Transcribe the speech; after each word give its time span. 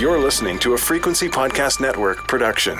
You're 0.00 0.18
listening 0.18 0.58
to 0.60 0.72
a 0.72 0.78
Frequency 0.78 1.28
Podcast 1.28 1.78
Network 1.78 2.26
production. 2.26 2.78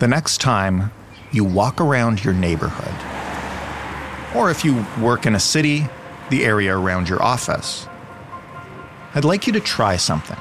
The 0.00 0.08
next 0.08 0.40
time 0.40 0.90
you 1.30 1.44
walk 1.44 1.80
around 1.80 2.24
your 2.24 2.34
neighborhood, 2.34 2.92
or 4.34 4.50
if 4.50 4.64
you 4.64 4.84
work 5.00 5.26
in 5.26 5.36
a 5.36 5.38
city, 5.38 5.86
the 6.30 6.44
area 6.44 6.76
around 6.76 7.08
your 7.08 7.22
office, 7.22 7.86
I'd 9.14 9.24
like 9.24 9.46
you 9.46 9.52
to 9.52 9.60
try 9.60 9.96
something. 9.96 10.40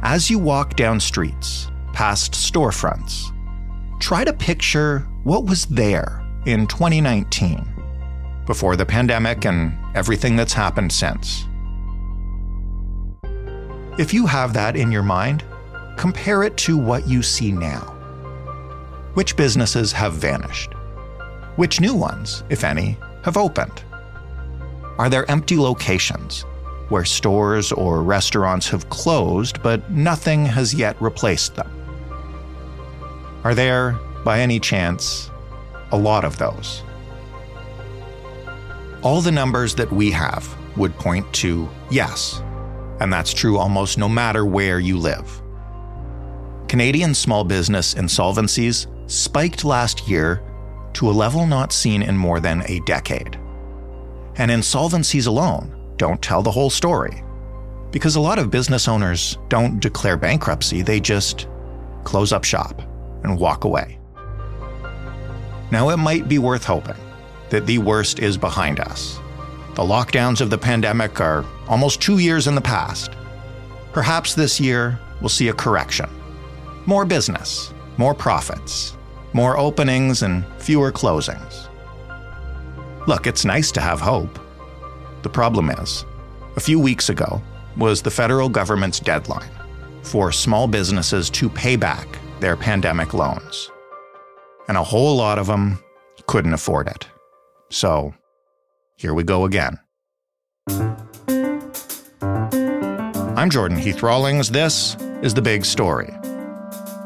As 0.00 0.30
you 0.30 0.38
walk 0.38 0.76
down 0.76 0.98
streets, 0.98 1.70
past 1.92 2.32
storefronts, 2.32 3.34
try 4.00 4.24
to 4.24 4.32
picture 4.32 5.00
what 5.24 5.44
was 5.44 5.66
there 5.66 6.24
in 6.46 6.66
2019, 6.68 7.68
before 8.46 8.76
the 8.76 8.86
pandemic 8.86 9.44
and 9.44 9.76
everything 9.94 10.36
that's 10.36 10.54
happened 10.54 10.90
since. 10.90 11.44
If 13.98 14.12
you 14.12 14.26
have 14.26 14.52
that 14.52 14.76
in 14.76 14.92
your 14.92 15.02
mind, 15.02 15.42
compare 15.96 16.42
it 16.42 16.58
to 16.58 16.76
what 16.76 17.08
you 17.08 17.22
see 17.22 17.50
now. 17.50 17.94
Which 19.14 19.36
businesses 19.36 19.90
have 19.92 20.12
vanished? 20.12 20.74
Which 21.56 21.80
new 21.80 21.94
ones, 21.94 22.44
if 22.50 22.62
any, 22.62 22.98
have 23.22 23.38
opened? 23.38 23.82
Are 24.98 25.08
there 25.08 25.30
empty 25.30 25.56
locations 25.56 26.42
where 26.90 27.06
stores 27.06 27.72
or 27.72 28.02
restaurants 28.02 28.68
have 28.68 28.90
closed 28.90 29.62
but 29.62 29.90
nothing 29.90 30.44
has 30.44 30.74
yet 30.74 31.00
replaced 31.00 31.56
them? 31.56 31.70
Are 33.44 33.54
there, 33.54 33.92
by 34.24 34.40
any 34.40 34.60
chance, 34.60 35.30
a 35.90 35.96
lot 35.96 36.26
of 36.26 36.36
those? 36.36 36.82
All 39.02 39.22
the 39.22 39.32
numbers 39.32 39.74
that 39.76 39.90
we 39.90 40.10
have 40.10 40.54
would 40.76 40.94
point 40.96 41.32
to 41.34 41.66
yes, 41.90 42.42
and 43.00 43.12
that's 43.12 43.32
true 43.32 43.58
almost 43.58 43.98
no 43.98 44.08
matter 44.08 44.44
where 44.44 44.78
you 44.78 44.98
live. 44.98 45.42
Canadian 46.68 47.14
small 47.14 47.44
business 47.44 47.94
insolvencies 47.94 48.86
spiked 49.10 49.64
last 49.64 50.08
year 50.08 50.42
to 50.94 51.08
a 51.08 51.12
level 51.12 51.46
not 51.46 51.72
seen 51.72 52.02
in 52.02 52.16
more 52.16 52.40
than 52.40 52.62
a 52.70 52.80
decade. 52.80 53.36
And 54.36 54.50
insolvencies 54.50 55.26
alone 55.26 55.72
don't 55.96 56.20
tell 56.20 56.42
the 56.42 56.50
whole 56.50 56.70
story. 56.70 57.22
Because 57.90 58.16
a 58.16 58.20
lot 58.20 58.38
of 58.38 58.50
business 58.50 58.88
owners 58.88 59.38
don't 59.48 59.80
declare 59.80 60.16
bankruptcy, 60.16 60.82
they 60.82 61.00
just 61.00 61.48
close 62.04 62.32
up 62.32 62.44
shop 62.44 62.82
and 63.22 63.38
walk 63.38 63.64
away. 63.64 63.98
Now, 65.70 65.90
it 65.90 65.96
might 65.96 66.28
be 66.28 66.38
worth 66.38 66.64
hoping 66.64 66.96
that 67.50 67.66
the 67.66 67.78
worst 67.78 68.18
is 68.18 68.36
behind 68.36 68.80
us. 68.80 69.18
The 69.76 69.82
lockdowns 69.82 70.40
of 70.40 70.48
the 70.48 70.56
pandemic 70.56 71.20
are 71.20 71.44
almost 71.68 72.00
two 72.00 72.16
years 72.16 72.46
in 72.46 72.54
the 72.54 72.62
past. 72.62 73.10
Perhaps 73.92 74.32
this 74.32 74.58
year 74.58 74.98
we'll 75.20 75.28
see 75.28 75.48
a 75.48 75.52
correction. 75.52 76.08
More 76.86 77.04
business, 77.04 77.74
more 77.98 78.14
profits, 78.14 78.96
more 79.34 79.58
openings, 79.58 80.22
and 80.22 80.46
fewer 80.56 80.90
closings. 80.90 81.68
Look, 83.06 83.26
it's 83.26 83.44
nice 83.44 83.70
to 83.72 83.82
have 83.82 84.00
hope. 84.00 84.38
The 85.20 85.28
problem 85.28 85.68
is, 85.68 86.06
a 86.56 86.60
few 86.60 86.80
weeks 86.80 87.10
ago 87.10 87.42
was 87.76 88.00
the 88.00 88.10
federal 88.10 88.48
government's 88.48 88.98
deadline 88.98 89.50
for 90.02 90.32
small 90.32 90.66
businesses 90.66 91.28
to 91.28 91.50
pay 91.50 91.76
back 91.76 92.08
their 92.40 92.56
pandemic 92.56 93.12
loans. 93.12 93.70
And 94.68 94.78
a 94.78 94.82
whole 94.82 95.16
lot 95.16 95.38
of 95.38 95.46
them 95.46 95.78
couldn't 96.26 96.54
afford 96.54 96.88
it. 96.88 97.06
So, 97.68 98.14
here 98.96 99.14
we 99.14 99.22
go 99.22 99.44
again. 99.44 99.78
I'm 103.36 103.50
Jordan 103.50 103.76
Heath 103.76 104.02
Rawlings. 104.02 104.50
This 104.50 104.96
is 105.22 105.34
The 105.34 105.42
Big 105.42 105.64
Story. 105.64 106.12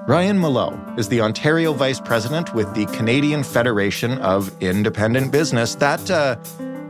Ryan 0.07 0.41
Mallough 0.41 0.95
is 0.97 1.09
the 1.09 1.21
Ontario 1.21 1.73
Vice 1.73 2.01
President 2.01 2.55
with 2.55 2.73
the 2.75 2.87
Canadian 2.87 3.43
Federation 3.43 4.19
of 4.19 4.51
Independent 4.63 5.31
Business. 5.31 5.75
That 5.75 6.11
uh, 6.11 6.37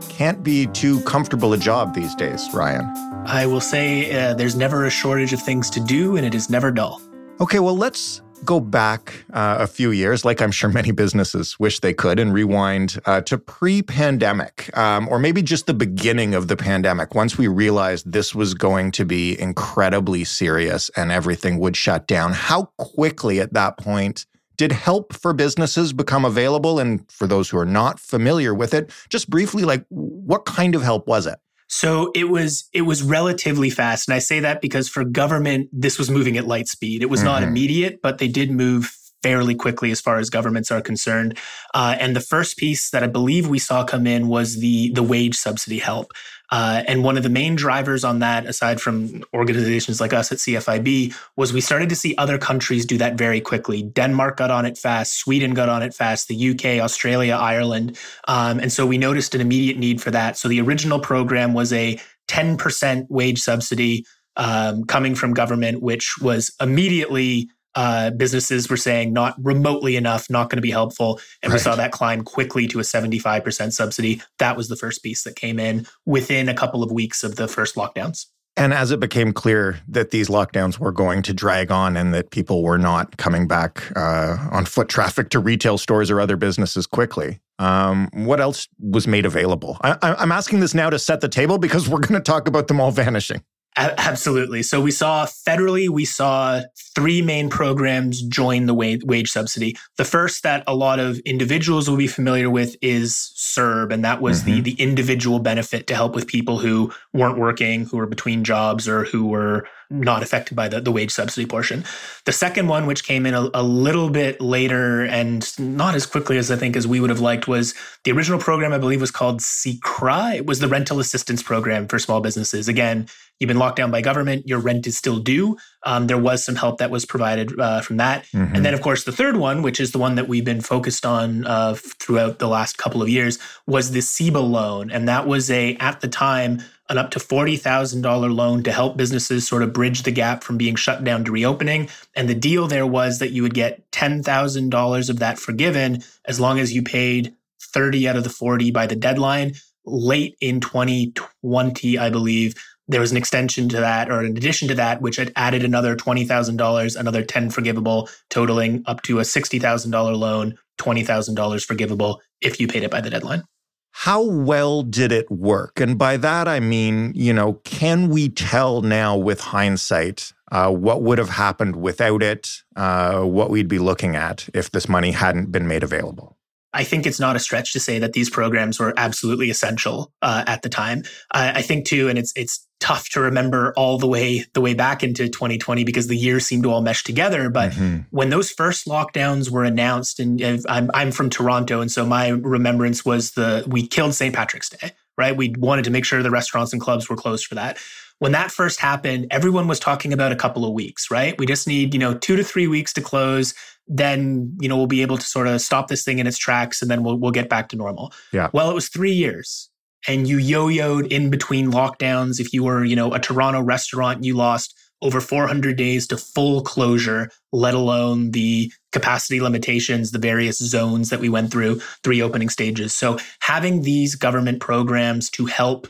can't 0.09 0.43
be 0.43 0.67
too 0.67 1.01
comfortable 1.01 1.53
a 1.53 1.57
job 1.57 1.93
these 1.93 2.15
days, 2.15 2.47
Ryan. 2.53 2.85
I 3.25 3.45
will 3.45 3.61
say 3.61 4.11
uh, 4.11 4.33
there's 4.33 4.55
never 4.55 4.85
a 4.85 4.89
shortage 4.89 5.33
of 5.33 5.41
things 5.41 5.69
to 5.71 5.79
do, 5.79 6.17
and 6.17 6.25
it 6.25 6.33
is 6.33 6.49
never 6.49 6.71
dull. 6.71 7.01
Okay, 7.39 7.59
well, 7.59 7.77
let's 7.77 8.21
go 8.45 8.59
back 8.59 9.25
uh, 9.33 9.57
a 9.59 9.67
few 9.67 9.91
years, 9.91 10.25
like 10.25 10.41
I'm 10.41 10.51
sure 10.51 10.69
many 10.69 10.91
businesses 10.91 11.59
wish 11.59 11.79
they 11.79 11.93
could, 11.93 12.19
and 12.19 12.33
rewind 12.33 12.99
uh, 13.05 13.21
to 13.21 13.37
pre 13.37 13.81
pandemic, 13.81 14.75
um, 14.77 15.07
or 15.09 15.19
maybe 15.19 15.41
just 15.41 15.67
the 15.67 15.73
beginning 15.73 16.33
of 16.33 16.47
the 16.47 16.57
pandemic, 16.57 17.15
once 17.15 17.37
we 17.37 17.47
realized 17.47 18.11
this 18.11 18.33
was 18.35 18.53
going 18.53 18.91
to 18.91 19.05
be 19.05 19.39
incredibly 19.39 20.23
serious 20.23 20.89
and 20.95 21.11
everything 21.11 21.59
would 21.59 21.75
shut 21.75 22.07
down. 22.07 22.33
How 22.33 22.65
quickly 22.77 23.39
at 23.39 23.53
that 23.53 23.77
point 23.77 24.25
did 24.57 24.71
help 24.71 25.13
for 25.13 25.33
businesses 25.33 25.93
become 25.93 26.25
available? 26.25 26.79
And 26.79 27.09
for 27.11 27.27
those 27.27 27.49
who 27.49 27.57
are 27.57 27.65
not 27.65 27.99
familiar 27.99 28.53
with 28.53 28.73
it, 28.73 28.91
just 29.09 29.29
briefly, 29.29 29.63
like 29.63 29.85
what 29.89 30.45
kind 30.45 30.75
of 30.75 30.83
help 30.83 31.07
was 31.07 31.25
it? 31.25 31.39
So 31.73 32.11
it 32.13 32.25
was 32.25 32.67
it 32.73 32.81
was 32.81 33.01
relatively 33.01 33.69
fast, 33.69 34.09
and 34.09 34.13
I 34.13 34.19
say 34.19 34.41
that 34.41 34.59
because 34.61 34.89
for 34.89 35.05
government, 35.05 35.69
this 35.71 35.97
was 35.97 36.11
moving 36.11 36.35
at 36.35 36.45
light 36.45 36.67
speed. 36.67 37.01
It 37.01 37.09
was 37.09 37.21
mm-hmm. 37.21 37.27
not 37.27 37.43
immediate, 37.43 38.01
but 38.03 38.17
they 38.17 38.27
did 38.27 38.51
move 38.51 38.93
fairly 39.23 39.55
quickly 39.55 39.89
as 39.89 40.01
far 40.01 40.17
as 40.17 40.29
governments 40.29 40.69
are 40.69 40.81
concerned. 40.81 41.37
Uh, 41.73 41.95
and 41.97 42.13
the 42.13 42.19
first 42.21 42.57
piece 42.57 42.89
that 42.89 43.03
I 43.03 43.07
believe 43.07 43.47
we 43.47 43.57
saw 43.57 43.85
come 43.85 44.05
in 44.05 44.27
was 44.27 44.59
the 44.59 44.91
the 44.93 45.03
wage 45.03 45.35
subsidy 45.35 45.79
help. 45.79 46.11
Uh, 46.51 46.83
and 46.87 47.03
one 47.03 47.15
of 47.15 47.23
the 47.23 47.29
main 47.29 47.55
drivers 47.55 48.03
on 48.03 48.19
that, 48.19 48.45
aside 48.45 48.81
from 48.81 49.23
organizations 49.33 50.01
like 50.01 50.11
us 50.11 50.31
at 50.31 50.37
CFIB, 50.37 51.15
was 51.37 51.53
we 51.53 51.61
started 51.61 51.87
to 51.89 51.95
see 51.95 52.13
other 52.17 52.37
countries 52.37 52.85
do 52.85 52.97
that 52.97 53.15
very 53.15 53.39
quickly. 53.39 53.83
Denmark 53.83 54.37
got 54.37 54.51
on 54.51 54.65
it 54.65 54.77
fast, 54.77 55.17
Sweden 55.17 55.53
got 55.53 55.69
on 55.69 55.81
it 55.81 55.93
fast, 55.93 56.27
the 56.27 56.49
UK, 56.51 56.83
Australia, 56.83 57.35
Ireland. 57.35 57.97
Um, 58.27 58.59
and 58.59 58.71
so 58.71 58.85
we 58.85 58.97
noticed 58.97 59.33
an 59.33 59.41
immediate 59.41 59.77
need 59.77 60.01
for 60.01 60.11
that. 60.11 60.37
So 60.37 60.49
the 60.49 60.59
original 60.59 60.99
program 60.99 61.53
was 61.53 61.71
a 61.71 61.99
10% 62.27 63.07
wage 63.09 63.39
subsidy 63.39 64.05
um, 64.35 64.83
coming 64.85 65.15
from 65.15 65.33
government, 65.33 65.81
which 65.81 66.15
was 66.21 66.53
immediately 66.61 67.49
uh, 67.75 68.11
businesses 68.11 68.69
were 68.69 68.77
saying 68.77 69.13
not 69.13 69.35
remotely 69.37 69.95
enough, 69.95 70.29
not 70.29 70.49
going 70.49 70.57
to 70.57 70.61
be 70.61 70.71
helpful. 70.71 71.19
And 71.41 71.51
right. 71.51 71.57
we 71.57 71.63
saw 71.63 71.75
that 71.75 71.91
climb 71.91 72.23
quickly 72.23 72.67
to 72.67 72.79
a 72.79 72.83
75% 72.83 73.73
subsidy. 73.73 74.21
That 74.39 74.57
was 74.57 74.67
the 74.67 74.75
first 74.75 75.03
piece 75.03 75.23
that 75.23 75.35
came 75.35 75.59
in 75.59 75.87
within 76.05 76.49
a 76.49 76.53
couple 76.53 76.83
of 76.83 76.91
weeks 76.91 77.23
of 77.23 77.35
the 77.35 77.47
first 77.47 77.75
lockdowns. 77.75 78.25
And 78.57 78.73
as 78.73 78.91
it 78.91 78.99
became 78.99 79.31
clear 79.31 79.79
that 79.87 80.11
these 80.11 80.27
lockdowns 80.27 80.77
were 80.77 80.91
going 80.91 81.21
to 81.23 81.33
drag 81.33 81.71
on 81.71 81.95
and 81.95 82.13
that 82.13 82.31
people 82.31 82.63
were 82.63 82.77
not 82.77 83.15
coming 83.15 83.47
back 83.47 83.81
uh, 83.95 84.37
on 84.51 84.65
foot 84.65 84.89
traffic 84.89 85.29
to 85.29 85.39
retail 85.39 85.77
stores 85.77 86.11
or 86.11 86.19
other 86.19 86.35
businesses 86.35 86.85
quickly, 86.85 87.39
um, 87.59 88.09
what 88.13 88.41
else 88.41 88.67
was 88.77 89.07
made 89.07 89.25
available? 89.25 89.77
I, 89.81 89.97
I'm 90.01 90.33
asking 90.33 90.59
this 90.59 90.73
now 90.73 90.89
to 90.89 90.99
set 90.99 91.21
the 91.21 91.29
table 91.29 91.59
because 91.59 91.87
we're 91.87 91.99
going 91.99 92.15
to 92.15 92.19
talk 92.19 92.47
about 92.47 92.67
them 92.67 92.81
all 92.81 92.91
vanishing. 92.91 93.41
Absolutely. 93.77 94.63
So 94.63 94.81
we 94.81 94.91
saw 94.91 95.25
federally, 95.25 95.87
we 95.87 96.03
saw 96.03 96.61
three 96.93 97.21
main 97.21 97.49
programs 97.49 98.21
join 98.21 98.65
the 98.65 98.73
wage, 98.73 99.01
wage 99.05 99.29
subsidy. 99.29 99.77
The 99.95 100.03
first 100.03 100.43
that 100.43 100.65
a 100.67 100.75
lot 100.75 100.99
of 100.99 101.19
individuals 101.19 101.89
will 101.89 101.97
be 101.97 102.07
familiar 102.07 102.49
with 102.49 102.75
is 102.81 103.31
CERB, 103.37 103.93
and 103.93 104.03
that 104.03 104.21
was 104.21 104.43
mm-hmm. 104.43 104.55
the 104.55 104.61
the 104.61 104.81
individual 104.81 105.39
benefit 105.39 105.87
to 105.87 105.95
help 105.95 106.15
with 106.15 106.27
people 106.27 106.59
who 106.59 106.91
weren't 107.13 107.37
working, 107.37 107.85
who 107.85 107.97
were 107.97 108.07
between 108.07 108.43
jobs, 108.43 108.89
or 108.89 109.05
who 109.05 109.27
were 109.27 109.65
not 109.91 110.23
affected 110.23 110.55
by 110.55 110.67
the, 110.67 110.79
the 110.79 110.91
wage 110.91 111.11
subsidy 111.11 111.45
portion. 111.45 111.83
The 112.25 112.31
second 112.31 112.67
one, 112.67 112.85
which 112.85 113.03
came 113.03 113.25
in 113.25 113.33
a, 113.33 113.49
a, 113.53 113.61
little 113.61 114.09
bit 114.09 114.39
later 114.39 115.03
and 115.03 115.47
not 115.59 115.95
as 115.95 116.05
quickly 116.05 116.37
as 116.37 116.49
I 116.49 116.55
think 116.55 116.75
as 116.75 116.87
we 116.87 116.99
would 116.99 117.09
have 117.09 117.19
liked, 117.19 117.47
was 117.47 117.75
the 118.03 118.11
original 118.11 118.39
program, 118.39 118.73
I 118.73 118.77
believe, 118.77 119.01
was 119.01 119.11
called 119.11 119.41
CRA. 119.41 120.35
It 120.35 120.45
was 120.45 120.59
the 120.59 120.67
rental 120.67 120.99
assistance 120.99 121.43
program 121.43 121.87
for 121.87 121.99
small 121.99 122.21
businesses. 122.21 122.67
Again, 122.67 123.07
you've 123.39 123.47
been 123.47 123.59
locked 123.59 123.77
down 123.77 123.91
by 123.91 124.01
government, 124.01 124.47
your 124.47 124.59
rent 124.59 124.87
is 124.87 124.97
still 124.97 125.19
due. 125.19 125.57
Um, 125.83 126.07
there 126.07 126.17
was 126.17 126.45
some 126.45 126.55
help 126.55 126.77
that 126.77 126.91
was 126.91 127.05
provided 127.05 127.59
uh, 127.59 127.81
from 127.81 127.97
that. 127.97 128.25
Mm-hmm. 128.27 128.55
And 128.55 128.65
then, 128.65 128.73
of 128.73 128.81
course, 128.81 129.03
the 129.03 129.11
third 129.11 129.35
one, 129.35 129.61
which 129.61 129.79
is 129.79 129.91
the 129.91 129.97
one 129.97 130.15
that 130.15 130.27
we've 130.27 130.45
been 130.45 130.61
focused 130.61 131.05
on 131.05 131.45
uh, 131.45 131.73
throughout 131.73 132.39
the 132.39 132.47
last 132.47 132.77
couple 132.77 133.01
of 133.01 133.09
years, 133.09 133.39
was 133.65 133.91
the 133.91 133.99
CEBA 133.99 134.47
loan. 134.47 134.91
And 134.91 135.07
that 135.07 135.27
was 135.27 135.49
a, 135.49 135.75
at 135.77 136.01
the 136.01 136.07
time, 136.07 136.61
an 136.91 136.97
up 136.97 137.09
to 137.11 137.19
$40,000 137.19 138.35
loan 138.35 138.63
to 138.63 138.71
help 138.71 138.97
businesses 138.97 139.47
sort 139.47 139.63
of 139.63 139.73
bridge 139.73 140.03
the 140.03 140.11
gap 140.11 140.43
from 140.43 140.57
being 140.57 140.75
shut 140.75 141.03
down 141.03 141.23
to 141.23 141.31
reopening. 141.31 141.89
And 142.15 142.27
the 142.27 142.35
deal 142.35 142.67
there 142.67 142.85
was 142.85 143.19
that 143.19 143.31
you 143.31 143.41
would 143.43 143.53
get 143.53 143.89
$10,000 143.91 145.09
of 145.09 145.19
that 145.19 145.39
forgiven 145.39 146.03
as 146.25 146.39
long 146.39 146.59
as 146.59 146.73
you 146.73 146.83
paid 146.83 147.33
30 147.61 148.09
out 148.09 148.17
of 148.17 148.23
the 148.23 148.29
40 148.29 148.71
by 148.71 148.87
the 148.87 148.95
deadline. 148.95 149.53
Late 149.85 150.35
in 150.41 150.59
2020, 150.59 151.97
I 151.97 152.09
believe, 152.09 152.55
there 152.87 152.99
was 152.99 153.11
an 153.11 153.17
extension 153.17 153.69
to 153.69 153.77
that 153.77 154.11
or 154.11 154.19
an 154.19 154.35
addition 154.37 154.67
to 154.67 154.75
that, 154.75 155.01
which 155.01 155.15
had 155.15 155.31
added 155.37 155.63
another 155.63 155.95
$20,000, 155.95 156.99
another 156.99 157.23
10 157.23 157.49
forgivable, 157.49 158.09
totaling 158.29 158.83
up 158.85 159.01
to 159.03 159.19
a 159.19 159.23
$60,000 159.23 160.17
loan, 160.17 160.55
$20,000 160.77 161.63
forgivable 161.63 162.21
if 162.41 162.59
you 162.59 162.67
paid 162.67 162.83
it 162.83 162.91
by 162.91 162.99
the 162.99 163.09
deadline. 163.09 163.43
How 163.91 164.23
well 164.23 164.83
did 164.83 165.11
it 165.11 165.29
work? 165.29 165.79
And 165.79 165.97
by 165.97 166.17
that, 166.17 166.47
I 166.47 166.59
mean, 166.59 167.11
you 167.15 167.33
know, 167.33 167.53
can 167.63 168.09
we 168.09 168.29
tell 168.29 168.81
now 168.81 169.17
with 169.17 169.41
hindsight 169.41 170.33
uh, 170.51 170.71
what 170.71 171.01
would 171.01 171.17
have 171.17 171.29
happened 171.29 171.75
without 171.75 172.23
it, 172.23 172.63
uh, 172.75 173.21
what 173.21 173.49
we'd 173.49 173.67
be 173.67 173.79
looking 173.79 174.15
at 174.15 174.49
if 174.53 174.71
this 174.71 174.89
money 174.89 175.11
hadn't 175.11 175.51
been 175.51 175.67
made 175.67 175.83
available? 175.83 176.37
I 176.73 176.83
think 176.83 177.05
it's 177.05 177.19
not 177.19 177.35
a 177.35 177.39
stretch 177.39 177.73
to 177.73 177.79
say 177.79 177.99
that 177.99 178.13
these 178.13 178.29
programs 178.29 178.79
were 178.79 178.93
absolutely 178.95 179.49
essential 179.49 180.11
uh, 180.21 180.43
at 180.47 180.61
the 180.61 180.69
time. 180.69 181.03
I 181.31 181.61
think 181.61 181.85
too, 181.85 182.07
and 182.07 182.17
it's 182.17 182.31
it's 182.35 182.65
tough 182.79 183.09
to 183.09 183.21
remember 183.21 183.73
all 183.77 183.97
the 183.97 184.07
way 184.07 184.45
the 184.53 184.61
way 184.61 184.73
back 184.73 185.03
into 185.03 185.29
2020 185.29 185.83
because 185.83 186.07
the 186.07 186.15
years 186.15 186.45
seem 186.45 186.63
to 186.63 186.71
all 186.71 186.81
mesh 186.81 187.03
together. 187.03 187.49
But 187.49 187.73
mm-hmm. 187.73 188.01
when 188.09 188.29
those 188.29 188.51
first 188.51 188.87
lockdowns 188.87 189.49
were 189.49 189.63
announced, 189.63 190.19
and 190.19 190.41
I'm 190.67 190.89
I'm 190.93 191.11
from 191.11 191.29
Toronto, 191.29 191.81
and 191.81 191.91
so 191.91 192.05
my 192.05 192.29
remembrance 192.29 193.03
was 193.03 193.31
the 193.31 193.63
we 193.67 193.87
killed 193.87 194.13
St. 194.13 194.33
Patrick's 194.33 194.69
Day, 194.69 194.91
right? 195.17 195.35
We 195.35 195.53
wanted 195.57 195.85
to 195.85 195.91
make 195.91 196.05
sure 196.05 196.23
the 196.23 196.31
restaurants 196.31 196.73
and 196.73 196.81
clubs 196.81 197.09
were 197.09 197.17
closed 197.17 197.45
for 197.45 197.55
that 197.55 197.77
when 198.21 198.33
that 198.33 198.51
first 198.51 198.79
happened, 198.79 199.25
everyone 199.31 199.67
was 199.67 199.79
talking 199.79 200.13
about 200.13 200.31
a 200.31 200.35
couple 200.35 200.63
of 200.63 200.73
weeks, 200.73 201.09
right? 201.09 201.35
We 201.39 201.47
just 201.47 201.67
need, 201.67 201.91
you 201.91 201.99
know, 201.99 202.13
two 202.13 202.35
to 202.35 202.43
three 202.43 202.67
weeks 202.67 202.93
to 202.93 203.01
close. 203.01 203.55
Then, 203.87 204.55
you 204.61 204.69
know, 204.69 204.77
we'll 204.77 204.85
be 204.85 205.01
able 205.01 205.17
to 205.17 205.25
sort 205.25 205.47
of 205.47 205.59
stop 205.59 205.87
this 205.87 206.03
thing 206.03 206.19
in 206.19 206.27
its 206.27 206.37
tracks 206.37 206.83
and 206.83 206.91
then 206.91 207.01
we'll, 207.01 207.17
we'll 207.17 207.31
get 207.31 207.49
back 207.49 207.69
to 207.69 207.75
normal. 207.75 208.13
Yeah. 208.31 208.51
Well, 208.53 208.69
it 208.69 208.75
was 208.75 208.89
three 208.89 209.11
years 209.11 209.71
and 210.07 210.27
you 210.27 210.37
yo-yoed 210.37 211.11
in 211.11 211.31
between 211.31 211.71
lockdowns. 211.71 212.39
If 212.39 212.53
you 212.53 212.63
were, 212.63 212.85
you 212.85 212.95
know, 212.95 213.11
a 213.11 213.19
Toronto 213.19 213.59
restaurant, 213.59 214.23
you 214.23 214.35
lost 214.35 214.77
over 215.01 215.19
400 215.19 215.75
days 215.75 216.05
to 216.05 216.17
full 216.17 216.61
closure, 216.61 217.31
let 217.51 217.73
alone 217.73 218.31
the 218.31 218.71
capacity 218.91 219.41
limitations, 219.41 220.11
the 220.11 220.19
various 220.19 220.59
zones 220.59 221.09
that 221.09 221.19
we 221.19 221.27
went 221.27 221.51
through, 221.51 221.79
three 222.03 222.21
opening 222.21 222.49
stages. 222.49 222.93
So 222.93 223.17
having 223.39 223.81
these 223.81 224.13
government 224.13 224.59
programs 224.59 225.31
to 225.31 225.47
help 225.47 225.87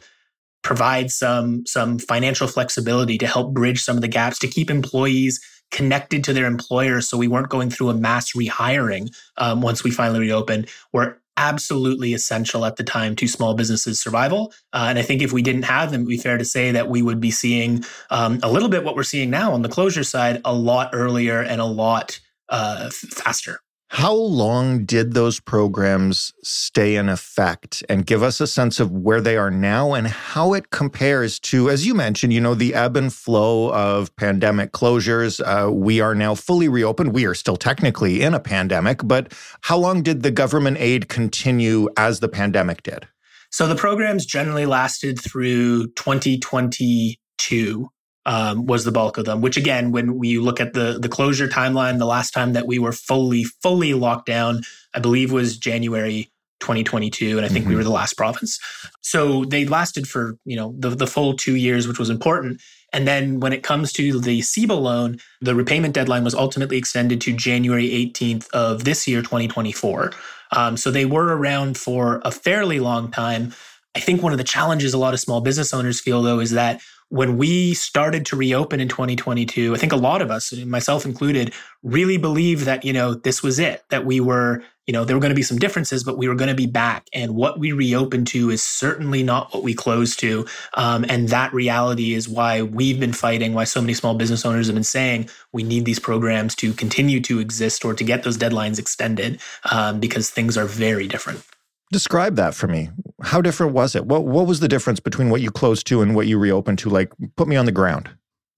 provide 0.63 1.11
some 1.11 1.65
some 1.65 1.99
financial 1.99 2.47
flexibility 2.47 3.17
to 3.17 3.27
help 3.27 3.53
bridge 3.53 3.81
some 3.81 3.95
of 3.95 4.01
the 4.01 4.07
gaps 4.07 4.39
to 4.39 4.47
keep 4.47 4.69
employees 4.69 5.39
connected 5.71 6.23
to 6.23 6.33
their 6.33 6.45
employers 6.45 7.07
so 7.07 7.17
we 7.17 7.27
weren't 7.27 7.49
going 7.49 7.69
through 7.69 7.89
a 7.89 7.93
mass 7.93 8.33
rehiring 8.33 9.13
um, 9.37 9.61
once 9.61 9.83
we 9.83 9.91
finally 9.91 10.19
reopened 10.19 10.69
were 10.91 11.21
absolutely 11.37 12.13
essential 12.13 12.65
at 12.65 12.75
the 12.75 12.83
time 12.83 13.15
to 13.15 13.25
small 13.25 13.53
businesses 13.53 13.99
survival. 13.99 14.53
Uh, 14.73 14.87
and 14.89 14.99
i 14.99 15.01
think 15.01 15.21
if 15.21 15.31
we 15.31 15.41
didn't 15.41 15.63
have 15.63 15.91
them 15.91 16.01
it'd 16.01 16.09
be 16.09 16.17
fair 16.17 16.37
to 16.37 16.45
say 16.45 16.71
that 16.71 16.89
we 16.89 17.01
would 17.01 17.19
be 17.19 17.31
seeing 17.31 17.83
um, 18.09 18.39
a 18.43 18.51
little 18.51 18.69
bit 18.69 18.83
what 18.83 18.95
we're 18.95 19.03
seeing 19.03 19.29
now 19.29 19.53
on 19.53 19.61
the 19.61 19.69
closure 19.69 20.03
side 20.03 20.41
a 20.45 20.53
lot 20.53 20.89
earlier 20.93 21.41
and 21.41 21.61
a 21.61 21.65
lot 21.65 22.19
uh, 22.49 22.89
faster 22.89 23.61
how 23.93 24.13
long 24.13 24.85
did 24.85 25.13
those 25.13 25.41
programs 25.41 26.31
stay 26.41 26.95
in 26.95 27.09
effect 27.09 27.83
and 27.89 28.05
give 28.05 28.23
us 28.23 28.39
a 28.39 28.47
sense 28.47 28.79
of 28.79 28.89
where 28.89 29.19
they 29.19 29.35
are 29.35 29.51
now 29.51 29.93
and 29.93 30.07
how 30.07 30.53
it 30.53 30.69
compares 30.69 31.41
to, 31.41 31.69
as 31.69 31.85
you 31.85 31.93
mentioned, 31.93 32.31
you 32.31 32.39
know, 32.39 32.55
the 32.55 32.73
ebb 32.73 32.95
and 32.95 33.11
flow 33.11 33.69
of 33.73 34.15
pandemic 34.15 34.71
closures? 34.71 35.41
Uh, 35.45 35.69
we 35.69 35.99
are 35.99 36.15
now 36.15 36.33
fully 36.33 36.69
reopened. 36.69 37.13
We 37.13 37.25
are 37.25 37.33
still 37.33 37.57
technically 37.57 38.21
in 38.21 38.33
a 38.33 38.39
pandemic, 38.39 39.01
but 39.03 39.33
how 39.59 39.77
long 39.77 40.03
did 40.03 40.23
the 40.23 40.31
government 40.31 40.77
aid 40.79 41.09
continue 41.09 41.89
as 41.97 42.21
the 42.21 42.29
pandemic 42.29 42.83
did? 42.83 43.09
So 43.49 43.67
the 43.67 43.75
programs 43.75 44.25
generally 44.25 44.65
lasted 44.65 45.19
through 45.19 45.87
2022 45.97 47.89
um, 48.25 48.65
was 48.65 48.85
the 48.85 48.91
bulk 48.91 49.17
of 49.17 49.25
them. 49.25 49.41
Which 49.41 49.57
again, 49.57 49.91
when 49.91 50.17
we 50.17 50.39
look 50.39 50.59
at 50.59 50.73
the 50.73 50.99
the 50.99 51.09
closure 51.09 51.47
timeline, 51.47 51.99
the 51.99 52.05
last 52.05 52.31
time 52.31 52.53
that 52.53 52.67
we 52.67 52.79
were 52.79 52.91
fully 52.91 53.43
fully 53.43 53.93
locked 53.93 54.25
down, 54.25 54.61
I 54.93 54.99
believe 54.99 55.31
was 55.31 55.57
January 55.57 56.31
2022, 56.59 57.37
and 57.37 57.45
I 57.45 57.49
think 57.49 57.63
mm-hmm. 57.63 57.69
we 57.69 57.75
were 57.75 57.83
the 57.83 57.89
last 57.89 58.15
province. 58.15 58.59
So 59.01 59.45
they 59.45 59.65
lasted 59.65 60.07
for 60.07 60.37
you 60.45 60.55
know 60.55 60.73
the 60.77 60.89
the 60.89 61.07
full 61.07 61.35
two 61.35 61.55
years, 61.55 61.87
which 61.87 61.99
was 61.99 62.09
important. 62.09 62.61
And 62.93 63.07
then 63.07 63.39
when 63.39 63.53
it 63.53 63.63
comes 63.63 63.93
to 63.93 64.19
the 64.19 64.39
CEBA 64.41 64.79
loan, 64.79 65.17
the 65.39 65.55
repayment 65.55 65.93
deadline 65.93 66.25
was 66.25 66.35
ultimately 66.35 66.77
extended 66.77 67.21
to 67.21 67.33
January 67.33 67.87
18th 67.87 68.49
of 68.51 68.83
this 68.83 69.07
year, 69.07 69.21
2024. 69.21 70.11
Um, 70.51 70.75
so 70.75 70.91
they 70.91 71.05
were 71.05 71.35
around 71.37 71.77
for 71.77 72.21
a 72.25 72.31
fairly 72.31 72.81
long 72.81 73.09
time. 73.09 73.53
I 73.95 73.99
think 73.99 74.21
one 74.21 74.33
of 74.33 74.37
the 74.37 74.43
challenges 74.43 74.93
a 74.93 74.97
lot 74.97 75.13
of 75.13 75.21
small 75.21 75.41
business 75.41 75.73
owners 75.73 76.01
feel, 76.01 76.21
though, 76.21 76.39
is 76.39 76.51
that 76.51 76.81
when 77.11 77.37
we 77.37 77.73
started 77.73 78.25
to 78.25 78.37
reopen 78.37 78.79
in 78.79 78.87
2022, 78.87 79.75
I 79.75 79.77
think 79.77 79.91
a 79.91 79.97
lot 79.97 80.21
of 80.21 80.31
us, 80.31 80.53
myself 80.63 81.05
included, 81.05 81.53
really 81.83 82.15
believed 82.15 82.63
that, 82.63 82.85
you 82.85 82.93
know, 82.93 83.15
this 83.15 83.43
was 83.43 83.59
it, 83.59 83.83
that 83.89 84.05
we 84.05 84.21
were, 84.21 84.63
you 84.87 84.93
know, 84.93 85.03
there 85.03 85.13
were 85.17 85.19
going 85.19 85.31
to 85.31 85.35
be 85.35 85.43
some 85.43 85.59
differences, 85.59 86.05
but 86.05 86.17
we 86.17 86.29
were 86.29 86.35
going 86.35 86.47
to 86.47 86.55
be 86.55 86.67
back. 86.67 87.07
And 87.13 87.35
what 87.35 87.59
we 87.59 87.73
reopened 87.73 88.27
to 88.27 88.49
is 88.49 88.63
certainly 88.63 89.23
not 89.23 89.53
what 89.53 89.61
we 89.61 89.73
closed 89.73 90.21
to. 90.21 90.47
Um, 90.75 91.05
and 91.09 91.27
that 91.27 91.53
reality 91.53 92.13
is 92.13 92.29
why 92.29 92.61
we've 92.61 92.99
been 92.99 93.11
fighting, 93.11 93.53
why 93.53 93.65
so 93.65 93.81
many 93.81 93.93
small 93.93 94.15
business 94.15 94.45
owners 94.45 94.67
have 94.67 94.75
been 94.75 94.83
saying 94.85 95.29
we 95.51 95.63
need 95.63 95.83
these 95.83 95.99
programs 95.99 96.55
to 96.55 96.71
continue 96.71 97.19
to 97.23 97.39
exist 97.39 97.83
or 97.83 97.93
to 97.93 98.05
get 98.05 98.23
those 98.23 98.37
deadlines 98.37 98.79
extended 98.79 99.41
um, 99.69 99.99
because 99.99 100.29
things 100.29 100.57
are 100.57 100.65
very 100.65 101.09
different. 101.09 101.43
Describe 101.91 102.37
that 102.37 102.55
for 102.55 102.69
me. 102.69 102.89
How 103.23 103.41
different 103.41 103.73
was 103.73 103.95
it? 103.95 104.05
What 104.05 104.25
what 104.25 104.47
was 104.47 104.59
the 104.59 104.67
difference 104.67 104.99
between 104.99 105.29
what 105.29 105.41
you 105.41 105.51
closed 105.51 105.87
to 105.87 106.01
and 106.01 106.15
what 106.15 106.27
you 106.27 106.37
reopened 106.37 106.79
to? 106.79 106.89
Like, 106.89 107.11
put 107.35 107.47
me 107.47 107.55
on 107.55 107.65
the 107.65 107.71
ground. 107.71 108.09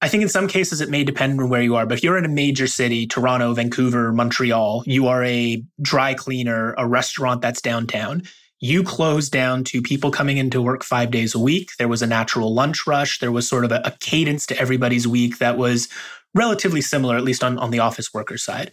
I 0.02 0.10
think 0.10 0.22
in 0.22 0.30
some 0.30 0.50
cases 0.50 0.82
it 0.82 0.90
may 0.90 1.06
depend 1.06 1.40
on 1.40 1.50
where 1.50 1.62
you 1.62 1.76
are, 1.76 1.86
but 1.86 1.98
if 1.98 2.04
you're 2.04 2.18
in 2.18 2.26
a 2.26 2.30
major 2.30 2.68
city, 2.68 3.08
Toronto, 3.08 3.54
Vancouver, 3.54 4.12
Montreal, 4.12 4.84
you 4.86 5.08
are 5.08 5.24
a 5.24 5.64
dry 5.82 6.14
cleaner, 6.14 6.76
a 6.78 6.86
restaurant 6.86 7.42
that's 7.42 7.62
downtown. 7.62 8.24
You 8.60 8.84
closed 8.84 9.32
down 9.32 9.64
to 9.66 9.82
people 9.82 10.12
coming 10.12 10.36
into 10.36 10.62
work 10.62 10.84
five 10.84 11.10
days 11.10 11.34
a 11.34 11.40
week. 11.40 11.72
There 11.80 11.88
was 11.88 12.02
a 12.02 12.08
natural 12.08 12.54
lunch 12.54 12.86
rush. 12.86 13.20
There 13.20 13.32
was 13.32 13.48
sort 13.48 13.64
of 13.64 13.72
a, 13.72 13.82
a 13.86 13.92
cadence 14.02 14.46
to 14.48 14.60
everybody's 14.60 15.08
week 15.08 15.38
that 15.38 15.58
was 15.58 15.88
relatively 16.34 16.82
similar, 16.82 17.16
at 17.16 17.24
least 17.24 17.44
on, 17.44 17.58
on 17.58 17.72
the 17.72 17.80
office 17.80 18.14
worker 18.14 18.38
side 18.38 18.72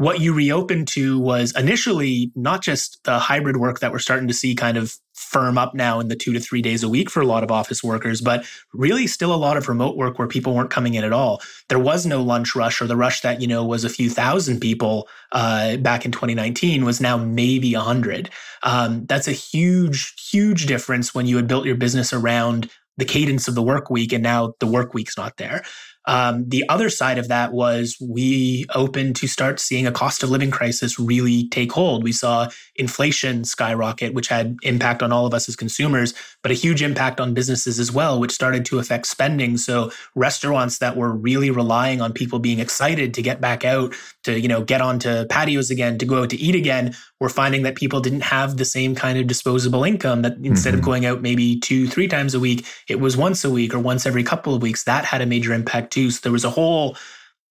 what 0.00 0.18
you 0.18 0.32
reopened 0.32 0.88
to 0.88 1.18
was 1.18 1.54
initially 1.54 2.32
not 2.34 2.62
just 2.62 2.98
the 3.04 3.18
hybrid 3.18 3.58
work 3.58 3.80
that 3.80 3.92
we're 3.92 3.98
starting 3.98 4.28
to 4.28 4.32
see 4.32 4.54
kind 4.54 4.78
of 4.78 4.96
firm 5.20 5.58
up 5.58 5.74
now 5.74 6.00
in 6.00 6.08
the 6.08 6.16
two 6.16 6.32
to 6.32 6.40
three 6.40 6.62
days 6.62 6.82
a 6.82 6.88
week 6.88 7.10
for 7.10 7.20
a 7.20 7.26
lot 7.26 7.44
of 7.44 7.50
office 7.50 7.84
workers, 7.84 8.20
but 8.20 8.44
really 8.72 9.06
still 9.06 9.34
a 9.34 9.36
lot 9.36 9.56
of 9.56 9.68
remote 9.68 9.96
work 9.96 10.18
where 10.18 10.26
people 10.26 10.54
weren't 10.54 10.70
coming 10.70 10.94
in 10.94 11.04
at 11.04 11.12
all. 11.12 11.42
There 11.68 11.78
was 11.78 12.06
no 12.06 12.22
lunch 12.22 12.54
rush 12.54 12.80
or 12.80 12.86
the 12.86 12.96
rush 12.96 13.20
that, 13.20 13.40
you 13.40 13.46
know, 13.46 13.64
was 13.64 13.84
a 13.84 13.90
few 13.90 14.08
thousand 14.08 14.60
people 14.60 15.08
uh, 15.32 15.76
back 15.76 16.06
in 16.06 16.10
2019 16.10 16.84
was 16.84 17.00
now 17.00 17.18
maybe 17.18 17.74
a 17.74 17.80
hundred. 17.80 18.30
Um, 18.62 19.04
that's 19.06 19.28
a 19.28 19.32
huge, 19.32 20.14
huge 20.30 20.66
difference 20.66 21.14
when 21.14 21.26
you 21.26 21.36
had 21.36 21.46
built 21.46 21.66
your 21.66 21.76
business 21.76 22.12
around 22.12 22.70
the 22.96 23.04
cadence 23.04 23.46
of 23.46 23.54
the 23.54 23.62
work 23.62 23.90
week 23.90 24.12
and 24.12 24.22
now 24.22 24.54
the 24.60 24.66
work 24.66 24.94
week's 24.94 25.16
not 25.16 25.36
there. 25.36 25.62
Um, 26.06 26.48
the 26.48 26.66
other 26.68 26.88
side 26.88 27.18
of 27.18 27.28
that 27.28 27.52
was 27.52 27.96
we 28.00 28.64
opened 28.74 29.16
to 29.16 29.28
start 29.28 29.60
seeing 29.60 29.86
a 29.86 29.92
cost 29.92 30.22
of 30.22 30.30
living 30.30 30.50
crisis 30.50 30.98
really 30.98 31.48
take 31.48 31.72
hold. 31.72 32.02
We 32.02 32.12
saw 32.12 32.48
inflation 32.74 33.44
skyrocket, 33.44 34.14
which 34.14 34.28
had 34.28 34.56
impact 34.62 35.02
on 35.02 35.12
all 35.12 35.26
of 35.26 35.34
us 35.34 35.48
as 35.48 35.56
consumers, 35.56 36.14
but 36.42 36.50
a 36.50 36.54
huge 36.54 36.82
impact 36.82 37.20
on 37.20 37.34
businesses 37.34 37.78
as 37.78 37.92
well, 37.92 38.18
which 38.18 38.32
started 38.32 38.64
to 38.66 38.78
affect 38.78 39.06
spending. 39.06 39.58
So 39.58 39.90
restaurants 40.14 40.78
that 40.78 40.96
were 40.96 41.12
really 41.12 41.50
relying 41.50 42.00
on 42.00 42.12
people 42.12 42.38
being 42.38 42.60
excited 42.60 43.12
to 43.14 43.22
get 43.22 43.40
back 43.40 43.64
out, 43.64 43.94
to 44.24 44.40
you 44.40 44.48
know 44.48 44.62
get 44.62 44.80
onto 44.80 45.26
patios 45.26 45.70
again, 45.70 45.98
to 45.98 46.06
go 46.06 46.22
out 46.22 46.30
to 46.30 46.36
eat 46.36 46.54
again, 46.54 46.96
were 47.20 47.28
finding 47.28 47.62
that 47.62 47.74
people 47.74 48.00
didn't 48.00 48.22
have 48.22 48.56
the 48.56 48.64
same 48.64 48.94
kind 48.94 49.18
of 49.18 49.26
disposable 49.26 49.84
income. 49.84 50.22
That 50.22 50.38
instead 50.42 50.70
mm-hmm. 50.70 50.78
of 50.78 50.84
going 50.84 51.06
out 51.06 51.20
maybe 51.20 51.60
two, 51.60 51.86
three 51.88 52.08
times 52.08 52.34
a 52.34 52.40
week, 52.40 52.66
it 52.88 53.00
was 53.00 53.16
once 53.16 53.44
a 53.44 53.50
week 53.50 53.74
or 53.74 53.78
once 53.78 54.06
every 54.06 54.22
couple 54.22 54.54
of 54.54 54.62
weeks. 54.62 54.84
That 54.84 55.04
had 55.04 55.20
a 55.20 55.26
major 55.26 55.52
impact 55.52 55.89
too. 55.90 56.10
So 56.10 56.20
there 56.22 56.32
was 56.32 56.44
a 56.44 56.50
whole 56.50 56.96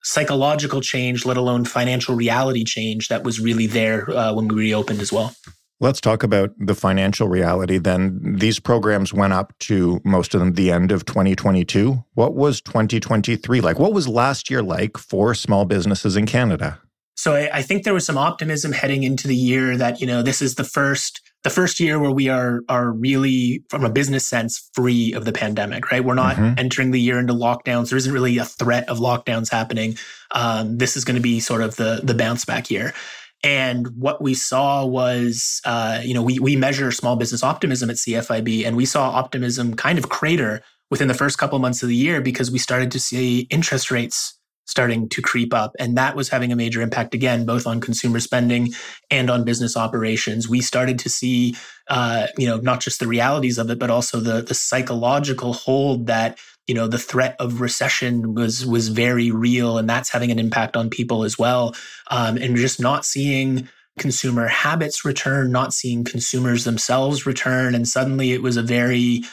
psychological 0.03 0.81
change, 0.81 1.25
let 1.25 1.37
alone 1.37 1.65
financial 1.65 2.15
reality 2.15 2.63
change 2.63 3.09
that 3.09 3.23
was 3.23 3.39
really 3.39 3.67
there 3.67 4.09
uh, 4.11 4.33
when 4.33 4.47
we 4.47 4.55
reopened 4.55 5.01
as 5.01 5.11
well. 5.11 5.35
Let's 5.81 6.01
talk 6.01 6.23
about 6.23 6.51
the 6.57 6.75
financial 6.75 7.29
reality 7.29 7.77
then. 7.77 8.35
These 8.37 8.59
programs 8.59 9.13
went 9.13 9.31
up 9.31 9.57
to 9.59 10.01
most 10.03 10.33
of 10.33 10.41
them 10.41 10.53
the 10.53 10.71
end 10.71 10.91
of 10.91 11.05
2022. 11.05 12.03
What 12.15 12.35
was 12.35 12.59
2023 12.61 13.61
like? 13.61 13.79
What 13.79 13.93
was 13.93 14.05
last 14.07 14.49
year 14.49 14.61
like 14.61 14.97
for 14.97 15.33
small 15.33 15.63
businesses 15.63 16.17
in 16.17 16.25
Canada? 16.25 16.81
So 17.15 17.33
I, 17.33 17.49
I 17.59 17.61
think 17.61 17.83
there 17.83 17.93
was 17.93 18.05
some 18.05 18.17
optimism 18.17 18.73
heading 18.73 19.03
into 19.03 19.27
the 19.27 19.35
year 19.35 19.77
that, 19.77 20.01
you 20.01 20.07
know, 20.07 20.21
this 20.21 20.41
is 20.41 20.55
the 20.55 20.65
first 20.65 21.21
the 21.43 21.49
first 21.49 21.79
year 21.79 21.99
where 21.99 22.11
we 22.11 22.29
are 22.29 22.61
are 22.67 22.91
really 22.91 23.63
from 23.69 23.85
a 23.85 23.89
business 23.89 24.27
sense 24.27 24.69
free 24.73 25.13
of 25.13 25.25
the 25.25 25.31
pandemic 25.31 25.91
right? 25.91 26.03
We're 26.03 26.13
not 26.13 26.35
mm-hmm. 26.35 26.57
entering 26.57 26.91
the 26.91 26.99
year 26.99 27.19
into 27.19 27.33
lockdowns. 27.33 27.89
There 27.89 27.97
isn't 27.97 28.13
really 28.13 28.37
a 28.37 28.45
threat 28.45 28.89
of 28.89 28.99
lockdowns 28.99 29.49
happening. 29.49 29.97
Um, 30.31 30.77
this 30.77 30.97
is 30.97 31.05
going 31.05 31.15
to 31.15 31.21
be 31.21 31.39
sort 31.39 31.61
of 31.61 31.75
the 31.75 32.01
the 32.03 32.13
bounce 32.13 32.45
back 32.45 32.69
year. 32.69 32.93
And 33.41 33.87
what 33.95 34.21
we 34.21 34.33
saw 34.33 34.85
was 34.85 35.61
uh, 35.65 36.01
you 36.03 36.13
know 36.13 36.21
we 36.21 36.39
we 36.39 36.55
measure 36.55 36.91
small 36.91 37.15
business 37.15 37.43
optimism 37.43 37.89
at 37.89 37.95
cfib 37.95 38.65
and 38.65 38.75
we 38.75 38.85
saw 38.85 39.09
optimism 39.09 39.75
kind 39.75 39.97
of 39.97 40.09
crater 40.09 40.61
within 40.89 41.07
the 41.07 41.13
first 41.13 41.37
couple 41.37 41.59
months 41.59 41.83
of 41.83 41.89
the 41.89 41.95
year 41.95 42.19
because 42.19 42.51
we 42.51 42.57
started 42.57 42.91
to 42.91 42.99
see 42.99 43.41
interest 43.49 43.91
rates 43.91 44.38
starting 44.69 45.09
to 45.09 45.21
creep 45.21 45.51
up. 45.51 45.75
And 45.79 45.97
that 45.97 46.15
was 46.15 46.29
having 46.29 46.51
a 46.51 46.55
major 46.55 46.79
impact 46.79 47.15
again, 47.15 47.43
both 47.43 47.65
on 47.65 47.81
consumer 47.81 48.19
spending 48.19 48.69
and 49.09 49.31
on 49.31 49.43
business 49.43 49.75
operations. 49.75 50.47
We 50.47 50.61
started 50.61 50.99
to 50.99 51.09
see, 51.09 51.55
uh, 51.87 52.27
you 52.37 52.47
know, 52.47 52.57
not 52.57 52.79
just 52.79 52.99
the 52.99 53.07
realities 53.07 53.57
of 53.57 53.71
it, 53.71 53.79
but 53.79 53.89
also 53.89 54.19
the, 54.19 54.43
the 54.43 54.53
psychological 54.53 55.53
hold 55.53 56.05
that 56.05 56.37
you 56.67 56.75
know 56.75 56.87
the 56.87 56.99
threat 56.99 57.35
of 57.39 57.61
recession 57.61 58.35
was 58.35 58.63
was 58.63 58.89
very 58.89 59.31
real 59.31 59.79
and 59.79 59.89
that's 59.89 60.11
having 60.11 60.29
an 60.29 60.37
impact 60.37 60.77
on 60.77 60.87
people 60.87 61.23
as 61.23 61.35
well 61.35 61.73
um, 62.11 62.37
and 62.37 62.55
just 62.57 62.79
not 62.79 63.05
seeing 63.05 63.67
consumer 63.97 64.45
habits 64.45 65.03
return 65.03 65.51
not 65.51 65.73
seeing 65.73 66.03
consumers 66.03 66.65
themselves 66.65 67.25
return 67.25 67.73
and 67.73 67.87
suddenly 67.87 68.33
it 68.33 68.43
was 68.43 68.55
a 68.55 68.61
very 68.61 69.23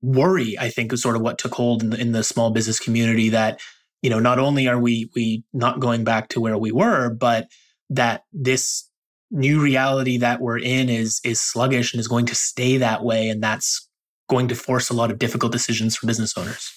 worry 0.00 0.56
i 0.58 0.70
think 0.70 0.90
is 0.90 1.02
sort 1.02 1.16
of 1.16 1.20
what 1.20 1.36
took 1.36 1.54
hold 1.54 1.82
in 1.82 1.90
the, 1.90 2.00
in 2.00 2.12
the 2.12 2.24
small 2.24 2.50
business 2.50 2.78
community 2.78 3.28
that 3.28 3.60
you 4.06 4.10
know 4.10 4.20
not 4.20 4.38
only 4.38 4.68
are 4.68 4.78
we 4.78 5.10
we 5.16 5.42
not 5.52 5.80
going 5.80 6.04
back 6.04 6.28
to 6.28 6.40
where 6.40 6.56
we 6.56 6.70
were 6.70 7.10
but 7.10 7.48
that 7.90 8.22
this 8.32 8.88
new 9.32 9.60
reality 9.60 10.16
that 10.16 10.40
we're 10.40 10.60
in 10.60 10.88
is 10.88 11.20
is 11.24 11.40
sluggish 11.40 11.92
and 11.92 11.98
is 11.98 12.06
going 12.06 12.24
to 12.24 12.34
stay 12.36 12.76
that 12.76 13.02
way 13.02 13.28
and 13.28 13.42
that's 13.42 13.88
going 14.30 14.46
to 14.46 14.54
force 14.54 14.90
a 14.90 14.94
lot 14.94 15.10
of 15.10 15.18
difficult 15.18 15.50
decisions 15.50 15.96
for 15.96 16.06
business 16.06 16.38
owners 16.38 16.70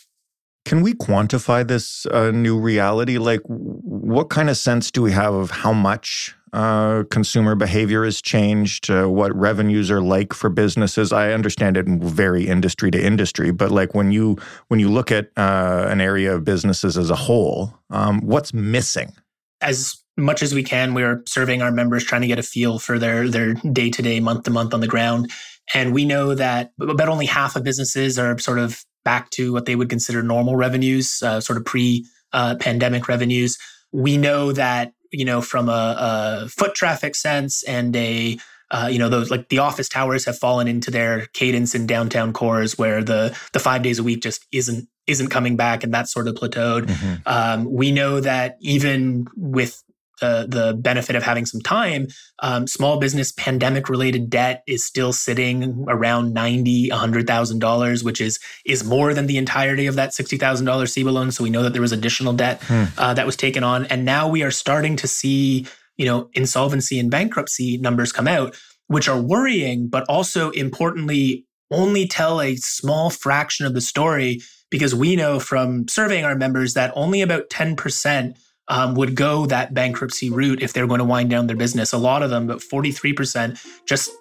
can 0.66 0.82
we 0.82 0.94
quantify 0.94 1.68
this 1.68 2.06
uh, 2.08 2.30
new 2.30 2.60
reality? 2.60 3.18
Like, 3.18 3.42
what 3.46 4.30
kind 4.30 4.52
of 4.52 4.58
sense 4.58 4.92
do 4.92 5.02
we 5.02 5.12
have 5.14 5.34
of 5.34 5.50
how 5.50 5.74
much 5.74 6.36
uh, 6.54 7.04
consumer 7.10 7.56
behavior 7.56 8.04
has 8.04 8.22
changed? 8.22 8.90
Uh, 8.90 9.08
what 9.08 9.36
revenues 9.36 9.90
are 9.92 10.02
like 10.02 10.34
for 10.34 10.50
businesses? 10.50 11.12
I 11.12 11.32
understand 11.32 11.78
it 11.78 11.88
vary 11.88 12.48
industry 12.48 12.92
to 12.92 13.04
industry, 13.04 13.52
but 13.52 13.72
like 13.72 13.94
when 13.94 14.12
you 14.12 14.38
when 14.68 14.80
you 14.80 14.90
look 14.90 15.12
at 15.12 15.30
uh, 15.38 15.88
an 15.90 16.02
area 16.02 16.36
of 16.36 16.44
businesses 16.44 16.98
as 16.98 17.10
a 17.10 17.16
whole, 17.16 17.74
um, 17.90 18.22
what's 18.22 18.54
missing? 18.54 19.14
As 19.62 19.96
much 20.18 20.42
as 20.42 20.54
we 20.54 20.64
can, 20.64 20.94
we're 20.94 21.24
surveying 21.26 21.62
our 21.62 21.72
members, 21.72 22.04
trying 22.04 22.22
to 22.22 22.28
get 22.28 22.40
a 22.40 22.44
feel 22.44 22.80
for 22.80 23.00
their 23.00 23.28
their 23.28 23.54
day 23.54 23.90
to 23.90 24.02
day, 24.02 24.20
month 24.20 24.44
to 24.44 24.52
month 24.52 24.74
on 24.74 24.82
the 24.82 24.88
ground. 24.88 25.32
And 25.74 25.94
we 25.94 26.06
know 26.06 26.36
that 26.36 26.72
about 26.82 27.10
only 27.10 27.26
half 27.26 27.56
of 27.56 27.64
businesses 27.64 28.18
are 28.18 28.38
sort 28.40 28.60
of 28.60 28.84
back 29.06 29.30
to 29.32 29.54
what 29.54 29.66
they 29.66 29.76
would 29.76 29.90
consider 29.90 30.24
normal 30.24 30.56
revenues, 30.56 31.22
uh, 31.24 31.40
sort 31.42 31.58
of 31.58 31.66
pre 31.66 32.06
uh, 32.34 32.56
pandemic 32.60 33.08
revenues. 33.08 33.58
We 33.92 34.18
know 34.18 34.52
that, 34.52 34.94
you 35.12 35.26
know, 35.26 35.42
from 35.42 35.70
a, 35.70 35.96
a 36.44 36.50
foot 36.50 36.76
traffic 36.76 37.16
sense 37.16 37.64
and 37.64 37.96
a, 37.96 38.38
uh, 38.72 38.90
you 38.92 39.00
know, 39.00 39.10
those 39.10 39.32
like 39.32 39.50
the 39.50 39.60
office 39.60 39.90
towers 39.90 40.26
have 40.26 40.38
fallen 40.38 40.68
into 40.68 40.92
their 40.92 41.26
cadence 41.28 41.74
in 41.74 41.88
downtown 41.88 42.34
cores 42.34 42.78
where 42.78 43.04
the 43.04 43.36
the 43.54 43.60
five 43.60 43.82
days 43.82 44.00
a 44.00 44.04
week 44.04 44.22
just 44.22 44.46
isn't 44.52 44.88
isn't 45.08 45.30
coming 45.30 45.56
back 45.58 45.84
and 45.84 45.94
that 45.94 46.08
sort 46.08 46.28
of 46.28 46.36
plateaued. 46.36 46.86
Mm-hmm. 46.86 47.16
Um, 47.26 47.72
we 47.72 47.92
know 47.92 48.20
that 48.20 48.58
even 48.62 49.26
with 49.36 49.84
the 50.20 50.46
the 50.48 50.74
benefit 50.74 51.16
of 51.16 51.24
having 51.24 51.46
some 51.46 51.62
time, 51.62 52.08
um, 52.40 52.68
small 52.68 53.00
business 53.00 53.32
pandemic 53.32 53.90
related 53.90 54.30
debt 54.30 54.64
is 54.68 54.86
still 54.86 55.14
sitting 55.14 55.86
around 55.88 56.34
ninety, 56.34 56.90
hundred 56.90 57.28
thousand 57.28 57.60
dollars, 57.60 58.04
which 58.04 58.22
is 58.22 58.40
is 58.66 58.84
more 58.84 59.14
than 59.14 59.28
the 59.28 59.38
entirety 59.38 59.88
of 59.88 59.96
that 59.96 60.14
sixty 60.14 60.38
thousand 60.38 60.66
dollars 60.66 60.94
CEBA 60.94 61.12
loan. 61.12 61.32
So 61.32 61.44
we 61.44 61.50
know 61.50 61.64
that 61.64 61.74
there 61.74 61.82
was 61.82 61.92
additional 61.92 62.34
debt 62.34 62.62
hmm. 62.64 62.86
uh, 62.98 63.14
that 63.14 63.26
was 63.26 63.36
taken 63.36 63.64
on, 63.64 63.86
and 63.86 64.06
now 64.06 64.28
we 64.28 64.44
are 64.44 64.52
starting 64.52 64.96
to 64.98 65.08
see 65.08 65.66
you 65.98 66.06
know 66.06 66.30
insolvency 66.34 67.00
and 67.00 67.12
bankruptcy 67.12 67.78
numbers 67.78 68.12
come 68.12 68.28
out, 68.28 68.58
which 68.88 69.08
are 69.08 69.20
worrying, 69.20 69.88
but 69.88 70.06
also 70.08 70.52
importantly 70.52 71.46
only 71.72 72.08
tell 72.08 72.42
a 72.42 72.56
small 72.56 73.10
fraction 73.10 73.66
of 73.66 73.74
the 73.74 73.82
story 73.82 74.42
because 74.70 74.94
we 74.96 75.16
know 75.16 75.40
from 75.40 75.88
surveying 75.88 76.26
our 76.26 76.36
members 76.36 76.74
that 76.74 76.92
only 76.96 77.22
about 77.22 77.50
ten 77.50 77.76
percent 77.76 78.38
um, 78.70 78.94
would 78.96 79.16
go 79.16 79.46
that 79.48 79.74
bankruptcy 79.74 80.30
route 80.30 80.62
if 80.62 80.74
they're 80.74 80.88
going 80.88 81.00
to 81.00 81.06
wind 81.06 81.30
down 81.30 81.48
their 81.48 81.58
business. 81.58 81.92
A 81.92 81.98
lot 81.98 82.24
of 82.24 82.30
them, 82.30 82.48
but 82.48 82.60
43%, 82.60 83.60
just 83.86 84.12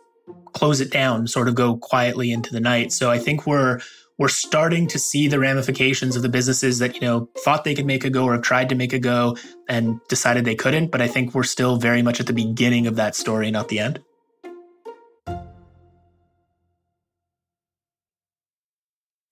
close 0.54 0.80
it 0.80 0.90
down, 0.90 1.26
sort 1.26 1.48
of 1.48 1.54
go 1.54 1.76
quietly 1.76 2.32
into 2.32 2.50
the 2.52 2.60
night. 2.60 2.92
So 2.92 3.10
I 3.10 3.18
think 3.18 3.46
we're 3.46 3.80
we're 4.16 4.28
starting 4.28 4.88
to 4.88 4.98
see 4.98 5.28
the 5.28 5.38
ramifications 5.38 6.16
of 6.16 6.22
the 6.22 6.28
businesses 6.28 6.80
that 6.80 6.94
you 6.94 7.00
know 7.02 7.28
thought 7.44 7.62
they 7.62 7.74
could 7.74 7.86
make 7.86 8.04
a 8.04 8.10
go 8.10 8.24
or 8.24 8.38
tried 8.38 8.68
to 8.70 8.74
make 8.74 8.92
a 8.92 8.98
go 8.98 9.36
and 9.68 10.00
decided 10.08 10.44
they 10.44 10.56
couldn't. 10.56 10.90
But 10.90 11.00
I 11.00 11.06
think 11.06 11.34
we're 11.34 11.44
still 11.44 11.76
very 11.76 12.02
much 12.02 12.18
at 12.18 12.26
the 12.26 12.32
beginning 12.32 12.86
of 12.86 12.96
that 12.96 13.14
story, 13.14 13.50
not 13.50 13.68
the 13.68 13.78
end. 13.78 14.00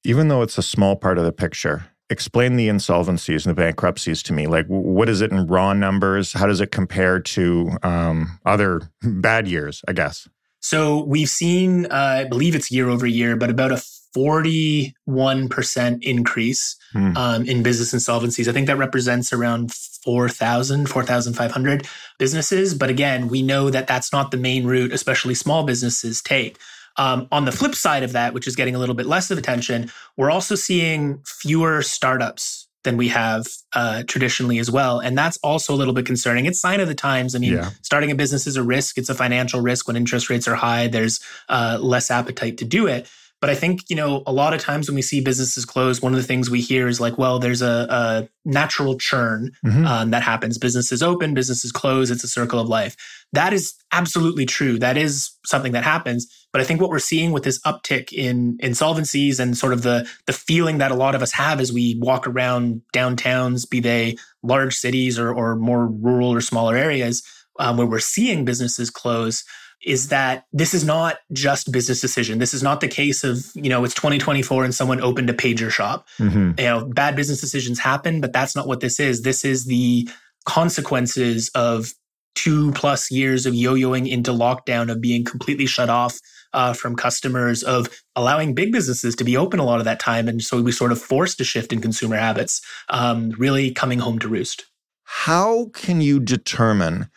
Even 0.05 0.29
though 0.29 0.43
it's 0.43 0.57
a 0.57 0.63
small 0.63 0.95
part 0.95 1.19
of 1.19 1.25
the 1.25 1.33
picture, 1.33 1.87
explain 2.11 2.57
the 2.57 2.69
insolvencies 2.69 3.47
and 3.47 3.57
the 3.57 3.61
bankruptcies 3.61 4.23
to 4.25 4.33
me. 4.33 4.47
Like, 4.47 4.67
what 4.67 5.09
is 5.09 5.21
it 5.21 5.31
in 5.31 5.47
raw 5.47 5.73
numbers? 5.73 6.33
How 6.33 6.47
does 6.47 6.61
it 6.61 6.71
compare 6.71 7.21
to 7.21 7.71
um, 7.83 8.39
other 8.47 8.83
bad 9.03 9.49
years, 9.49 9.83
I 9.89 9.93
guess? 9.93 10.29
So 10.61 11.05
we've 11.05 11.29
seen, 11.29 11.87
uh, 11.87 12.23
I 12.23 12.25
believe 12.25 12.55
it's 12.55 12.71
year 12.71 12.89
over 12.89 13.07
year, 13.07 13.37
but 13.37 13.51
about 13.51 13.73
a 13.73 13.83
41% 14.17 16.03
increase 16.03 16.77
hmm. 16.93 17.17
um, 17.17 17.45
in 17.45 17.63
business 17.63 17.93
insolvencies. 17.93 18.49
I 18.49 18.53
think 18.53 18.67
that 18.67 18.79
represents 18.79 19.33
around 19.33 19.73
4,000, 19.73 20.89
4,500 20.89 21.87
businesses. 22.19 22.75
But 22.75 22.89
again, 22.89 23.29
we 23.29 23.43
know 23.43 23.71
that 23.71 23.87
that's 23.87 24.13
not 24.13 24.31
the 24.31 24.39
main 24.39 24.67
route, 24.67 24.93
especially 24.93 25.35
small 25.35 25.65
businesses 25.65 26.23
take. 26.23 26.59
Um, 26.99 27.29
on 27.31 27.45
the 27.45 27.53
flip 27.53 27.75
side 27.75 28.03
of 28.03 28.13
that, 28.13 28.35
which 28.35 28.47
is 28.47 28.57
getting 28.57 28.75
a 28.75 28.79
little 28.79 28.95
bit 28.95 29.07
less 29.07 29.31
of 29.31 29.39
attention, 29.39 29.91
we're 30.17 30.31
also 30.31 30.55
seeing 30.55 31.23
fewer 31.25 31.83
startups 31.83 32.67
than 32.87 32.97
we 32.97 33.09
have 33.09 33.47
uh, 33.75 34.05
traditionally 34.05 34.59
as 34.59 34.71
well. 34.71 35.01
And 35.01 35.19
that's 35.19 35.37
also 35.39 35.75
a 35.75 35.77
little 35.77 35.93
bit 35.93 36.07
concerning. 36.07 36.47
It's 36.47 36.61
sign 36.61 36.81
of 36.81 36.89
the 36.89 36.95
times. 36.95 37.35
I 37.35 37.39
mean, 37.39 37.55
yeah. 37.55 37.71
starting 37.83 38.11
a 38.11 38.15
business 38.15 38.47
is 38.47 38.57
a 38.57 38.63
risk. 38.63 38.97
It's 38.97 39.11
a 39.11 39.15
financial 39.15 39.61
risk 39.61 39.89
when 39.89 39.97
interest 39.97 40.31
rates 40.31 40.49
are 40.49 40.55
high. 40.55 40.87
There's 40.87 41.21
uh, 41.49 41.79
less 41.81 42.11
appetite 42.11 42.59
to 42.59 42.65
do 42.65 42.87
it. 42.87 43.11
But 43.41 43.51
I 43.51 43.55
think, 43.55 43.83
you 43.91 43.97
know, 43.97 44.23
a 44.27 44.33
lot 44.33 44.55
of 44.55 44.61
times 44.61 44.89
when 44.89 44.95
we 44.95 45.03
see 45.03 45.21
businesses 45.21 45.67
close, 45.67 46.01
one 46.01 46.15
of 46.15 46.21
the 46.21 46.27
things 46.27 46.49
we 46.49 46.63
hear 46.63 46.89
is 46.89 47.01
like, 47.01 47.19
well, 47.19 47.39
there's 47.39 47.61
a, 47.61 47.87
a 47.91 48.29
natural 48.47 48.97
churn 48.97 49.53
mm-hmm. 49.65 49.87
um, 49.87 50.11
that 50.11 50.23
happens. 50.23 50.57
Businesses 50.57 51.03
open, 51.03 51.35
businesses 51.35 51.71
close. 51.71 52.11
It's 52.11 52.25
a 52.25 52.29
circle 52.29 52.59
of 52.59 52.69
life. 52.69 52.97
That 53.33 53.53
is 53.53 53.75
absolutely 53.93 54.47
true. 54.47 54.79
That 54.79 54.97
is 54.97 55.37
something 55.45 55.73
that 55.73 55.85
happens. 55.85 56.27
But 56.53 56.63
I 56.63 56.65
think 56.65 56.81
what 56.81 56.89
we're 56.89 56.99
seeing 56.99 57.33
with 57.33 57.45
this 57.45 57.61
uptick 57.67 58.11
in 58.11 58.57
insolvencies 58.63 59.39
and 59.39 59.59
sort 59.59 59.75
of 59.75 59.83
the 59.83 60.09
the 60.27 60.33
feeling 60.33 60.79
that 60.79 60.91
a 60.91 60.95
lot 60.95 61.15
of 61.15 61.21
us 61.21 61.33
have 61.33 61.61
as 61.61 61.71
we 61.71 61.99
walk 62.01 62.27
around 62.27 62.81
downtowns, 62.95 63.69
be 63.69 63.81
they 63.81 64.17
large 64.43 64.75
cities 64.75 65.19
or, 65.19 65.35
or 65.35 65.57
more 65.57 65.87
rural 65.87 66.33
or 66.33 66.41
smaller 66.41 66.75
areas, 66.75 67.23
um, 67.59 67.77
where 67.77 67.87
we're 67.87 67.99
seeing 67.99 68.47
businesses 68.47 68.89
close, 68.89 69.45
is 69.85 70.09
that 70.09 70.47
this 70.53 70.75
is 70.75 70.85
not 70.85 71.19
just 71.33 71.71
business 71.71 72.01
decision. 72.01 72.39
This 72.39 72.55
is 72.55 72.63
not 72.63 72.81
the 72.81 72.89
case 72.89 73.23
of, 73.25 73.45
you 73.55 73.69
know, 73.69 73.85
it's 73.85 73.95
2024 73.95 74.65
and 74.65 74.75
someone 74.75 75.01
opened 75.01 75.31
a 75.31 75.35
pager 75.35 75.71
shop. 75.71 76.07
Mm-hmm. 76.19 76.59
You 76.59 76.65
know, 76.65 76.85
bad 76.87 77.15
business 77.15 77.41
decisions 77.41 77.79
happen, 77.79 78.21
but 78.21 78.33
that's 78.33 78.57
not 78.57 78.67
what 78.67 78.81
this 78.81 78.99
is. 78.99 79.23
This 79.23 79.45
is 79.45 79.67
the 79.67 80.09
consequences 80.45 81.51
of 81.55 81.93
two 82.35 82.71
plus 82.73 83.11
years 83.11 83.47
of 83.47 83.55
yo-yoing 83.55 84.09
into 84.09 84.31
lockdown, 84.31 84.91
of 84.91 85.01
being 85.01 85.25
completely 85.25 85.67
shut 85.67 85.89
off 85.89 86.19
uh, 86.53 86.73
from 86.73 86.95
customers, 86.95 87.63
of 87.63 87.89
allowing 88.15 88.55
big 88.55 88.73
businesses 88.73 89.15
to 89.17 89.25
be 89.25 89.37
open 89.37 89.59
a 89.59 89.65
lot 89.65 89.79
of 89.79 89.85
that 89.85 89.99
time. 89.99 90.29
And 90.29 90.43
so 90.43 90.63
we 90.63 90.73
sort 90.73 90.93
of 90.93 91.01
forced 91.01 91.41
a 91.41 91.45
shift 91.45 91.73
in 91.73 91.81
consumer 91.81 92.17
habits, 92.17 92.61
um, 92.89 93.31
really 93.39 93.73
coming 93.73 93.99
home 93.99 94.19
to 94.21 94.29
roost. 94.29 94.67
How 95.05 95.67
can 95.73 96.01
you 96.01 96.21
determine 96.21 97.09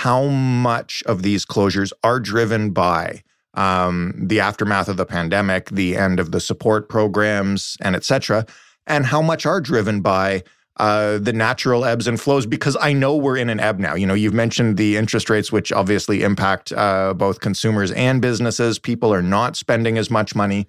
how 0.00 0.26
much 0.26 1.02
of 1.06 1.22
these 1.22 1.46
closures 1.46 1.90
are 2.04 2.20
driven 2.20 2.70
by 2.70 3.22
um, 3.54 4.12
the 4.14 4.40
aftermath 4.40 4.88
of 4.88 4.98
the 4.98 5.06
pandemic, 5.06 5.70
the 5.70 5.96
end 5.96 6.20
of 6.20 6.32
the 6.32 6.40
support 6.40 6.90
programs, 6.90 7.78
and 7.80 7.96
et 7.96 8.04
cetera, 8.04 8.44
and 8.86 9.06
how 9.06 9.22
much 9.22 9.46
are 9.46 9.58
driven 9.58 10.02
by 10.02 10.42
uh, 10.76 11.16
the 11.16 11.32
natural 11.32 11.86
ebbs 11.86 12.06
and 12.06 12.20
flows 12.20 12.44
because 12.44 12.76
I 12.78 12.92
know 12.92 13.16
we're 13.16 13.38
in 13.38 13.48
an 13.48 13.58
ebb 13.58 13.78
now. 13.78 13.94
You 13.94 14.06
know, 14.06 14.12
you've 14.12 14.34
mentioned 14.34 14.76
the 14.76 14.98
interest 14.98 15.30
rates, 15.30 15.50
which 15.50 15.72
obviously 15.72 16.22
impact 16.22 16.72
uh, 16.72 17.14
both 17.14 17.40
consumers 17.40 17.90
and 17.92 18.20
businesses. 18.20 18.78
People 18.78 19.14
are 19.14 19.22
not 19.22 19.56
spending 19.56 19.96
as 19.96 20.10
much 20.10 20.34
money. 20.34 20.66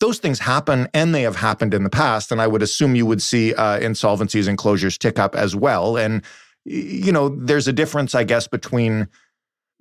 Those 0.00 0.18
things 0.18 0.40
happen 0.40 0.88
and 0.92 1.14
they 1.14 1.22
have 1.22 1.36
happened 1.36 1.74
in 1.74 1.84
the 1.84 1.90
past. 1.90 2.32
And 2.32 2.42
I 2.42 2.48
would 2.48 2.60
assume 2.60 2.96
you 2.96 3.06
would 3.06 3.22
see 3.22 3.54
uh, 3.54 3.78
insolvencies 3.78 4.48
and 4.48 4.58
closures 4.58 4.98
tick 4.98 5.20
up 5.20 5.36
as 5.36 5.54
well. 5.54 5.96
And 5.96 6.24
you 6.64 7.12
know, 7.12 7.28
there's 7.28 7.68
a 7.68 7.72
difference, 7.72 8.14
I 8.14 8.24
guess, 8.24 8.48
between 8.48 9.08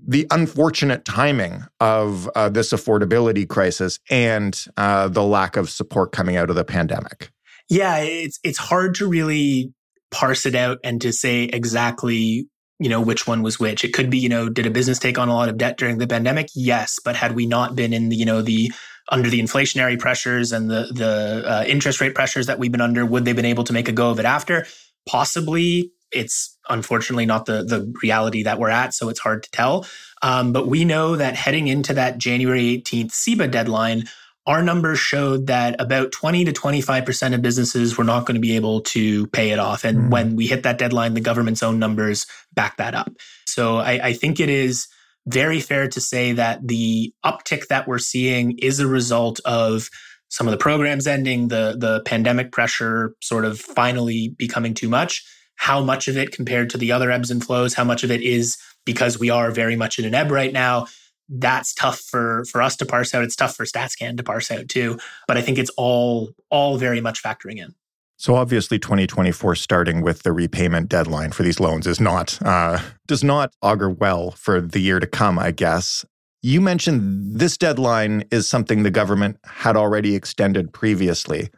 the 0.05 0.27
unfortunate 0.31 1.05
timing 1.05 1.63
of 1.79 2.29
uh, 2.35 2.49
this 2.49 2.71
affordability 2.71 3.47
crisis 3.47 3.99
and 4.09 4.65
uh, 4.75 5.07
the 5.07 5.23
lack 5.23 5.55
of 5.55 5.69
support 5.69 6.11
coming 6.11 6.35
out 6.35 6.49
of 6.49 6.55
the 6.55 6.65
pandemic. 6.65 7.31
Yeah, 7.69 7.99
it's 7.99 8.39
it's 8.43 8.57
hard 8.57 8.95
to 8.95 9.07
really 9.07 9.73
parse 10.11 10.45
it 10.45 10.55
out 10.55 10.79
and 10.83 11.01
to 11.01 11.11
say 11.11 11.45
exactly 11.45 12.47
you 12.79 12.89
know 12.89 12.99
which 12.99 13.25
one 13.25 13.41
was 13.43 13.59
which. 13.59 13.85
It 13.85 13.93
could 13.93 14.09
be 14.09 14.17
you 14.17 14.29
know 14.29 14.49
did 14.49 14.65
a 14.65 14.71
business 14.71 14.99
take 14.99 15.17
on 15.17 15.29
a 15.29 15.33
lot 15.33 15.47
of 15.47 15.57
debt 15.57 15.77
during 15.77 15.99
the 15.99 16.07
pandemic? 16.07 16.47
Yes, 16.53 16.99
but 17.03 17.15
had 17.15 17.33
we 17.33 17.45
not 17.45 17.75
been 17.75 17.93
in 17.93 18.09
the 18.09 18.17
you 18.17 18.25
know 18.25 18.41
the 18.41 18.73
under 19.09 19.29
the 19.29 19.39
inflationary 19.39 19.97
pressures 19.97 20.51
and 20.51 20.69
the 20.69 20.91
the 20.93 21.43
uh, 21.47 21.63
interest 21.65 22.01
rate 22.01 22.13
pressures 22.13 22.47
that 22.47 22.59
we've 22.59 22.71
been 22.71 22.81
under, 22.81 23.05
would 23.05 23.23
they've 23.23 23.35
been 23.35 23.45
able 23.45 23.63
to 23.63 23.73
make 23.73 23.87
a 23.87 23.93
go 23.93 24.09
of 24.09 24.19
it 24.19 24.25
after? 24.25 24.65
possibly 25.05 25.91
it's 26.11 26.52
unfortunately 26.70 27.25
not 27.25 27.46
the 27.46 27.63
the 27.63 27.93
reality 28.01 28.43
that 28.43 28.60
we're 28.60 28.70
at, 28.70 28.93
so 28.93 29.10
it's 29.10 29.20
hard 29.20 29.43
to 29.43 29.51
tell. 29.51 29.86
Um, 30.22 30.53
but 30.53 30.67
we 30.67 30.86
know 30.86 31.15
that 31.15 31.36
heading 31.36 31.67
into 31.67 31.93
that 31.96 32.17
January 32.17 32.82
18th 32.82 33.12
CEBA 33.12 33.51
deadline, 33.51 34.05
our 34.46 34.62
numbers 34.62 35.00
showed 35.00 35.48
that 35.48 35.79
about 35.79 36.12
20 36.12 36.46
to 36.46 36.53
25% 36.53 37.34
of 37.34 37.41
businesses 37.41 37.98
were 37.98 38.03
not 38.03 38.25
going 38.25 38.36
to 38.36 38.41
be 38.41 38.55
able 38.55 38.82
to 38.82 39.27
pay 39.27 39.51
it 39.51 39.60
off. 39.60 39.84
And 39.84 39.98
mm. 39.98 40.10
when 40.10 40.36
we 40.36 40.48
hit 40.48 40.63
that 40.63 40.77
deadline, 40.77 41.13
the 41.13 41.22
government's 41.22 41.63
own 41.63 41.79
numbers 41.79 42.25
back 42.53 42.77
that 42.77 42.96
up. 42.96 43.12
So 43.46 43.77
I, 43.77 44.08
I 44.08 44.13
think 44.13 44.39
it 44.39 44.50
is 44.50 44.88
very 45.27 45.60
fair 45.60 45.88
to 45.88 46.01
say 46.01 46.34
that 46.34 46.67
the 46.67 47.13
uptick 47.25 47.67
that 47.67 47.88
we're 47.88 48.00
seeing 48.00 48.58
is 48.60 48.79
a 48.79 48.88
result 48.88 49.39
of 49.46 49.89
some 50.29 50.48
of 50.48 50.51
the 50.51 50.58
programs 50.58 51.05
ending, 51.05 51.50
the 51.50 51.75
the 51.77 52.01
pandemic 52.05 52.51
pressure 52.51 53.13
sort 53.22 53.46
of 53.46 53.60
finally 53.60 54.29
becoming 54.29 54.74
too 54.74 54.89
much. 54.89 55.24
How 55.63 55.82
much 55.82 56.10
of 56.10 56.17
it 56.17 56.34
compared 56.34 56.70
to 56.72 56.77
the 56.77 56.91
other 56.91 57.10
ebbs 57.10 57.32
and 57.32 57.41
flows, 57.41 57.74
how 57.74 57.86
much 57.86 58.03
of 58.03 58.12
it 58.12 58.22
is 58.22 58.58
because 58.86 59.17
we 59.17 59.29
are 59.29 59.50
very 59.50 59.77
much 59.77 59.98
in 59.98 60.03
an 60.03 60.13
ebb 60.13 60.29
right 60.29 60.51
now, 60.51 60.88
that's 61.29 61.74
tough 61.74 62.00
for 62.00 62.43
for 62.51 62.62
us 62.62 62.75
to 62.75 62.86
parse 62.86 63.13
out. 63.13 63.24
It's 63.24 63.38
tough 63.38 63.55
for 63.55 63.63
StatsCan 63.63 64.17
to 64.17 64.24
parse 64.24 64.51
out 64.51 64.67
too. 64.67 65.00
But 65.25 65.38
I 65.38 65.41
think 65.41 65.58
it's 65.58 65.72
all 65.77 66.32
all 66.50 66.77
very 66.77 67.00
much 67.00 67.24
factoring 67.24 67.60
in. 67.60 67.75
So 68.17 68.36
obviously, 68.36 68.77
2024 68.77 69.55
starting 69.55 70.01
with 70.01 70.24
the 70.24 70.34
repayment 70.34 70.89
deadline 70.89 71.32
for 71.32 71.43
these 71.43 71.62
loans 71.62 71.88
is 71.88 72.01
not 72.01 72.38
uh, 72.46 72.82
does 73.08 73.24
not 73.24 73.53
augur 73.62 73.89
well 73.89 74.32
for 74.32 74.60
the 74.60 74.79
year 74.79 75.00
to 75.00 75.08
come. 75.08 75.39
I 75.39 75.51
guess 75.51 76.03
you 76.41 76.60
mentioned 76.60 77.39
this 77.39 77.58
deadline 77.58 78.25
is 78.32 78.50
something 78.50 78.84
the 78.84 78.91
government 78.91 79.38
had 79.46 79.77
already 79.77 80.13
extended 80.13 80.74
previously. 80.74 81.50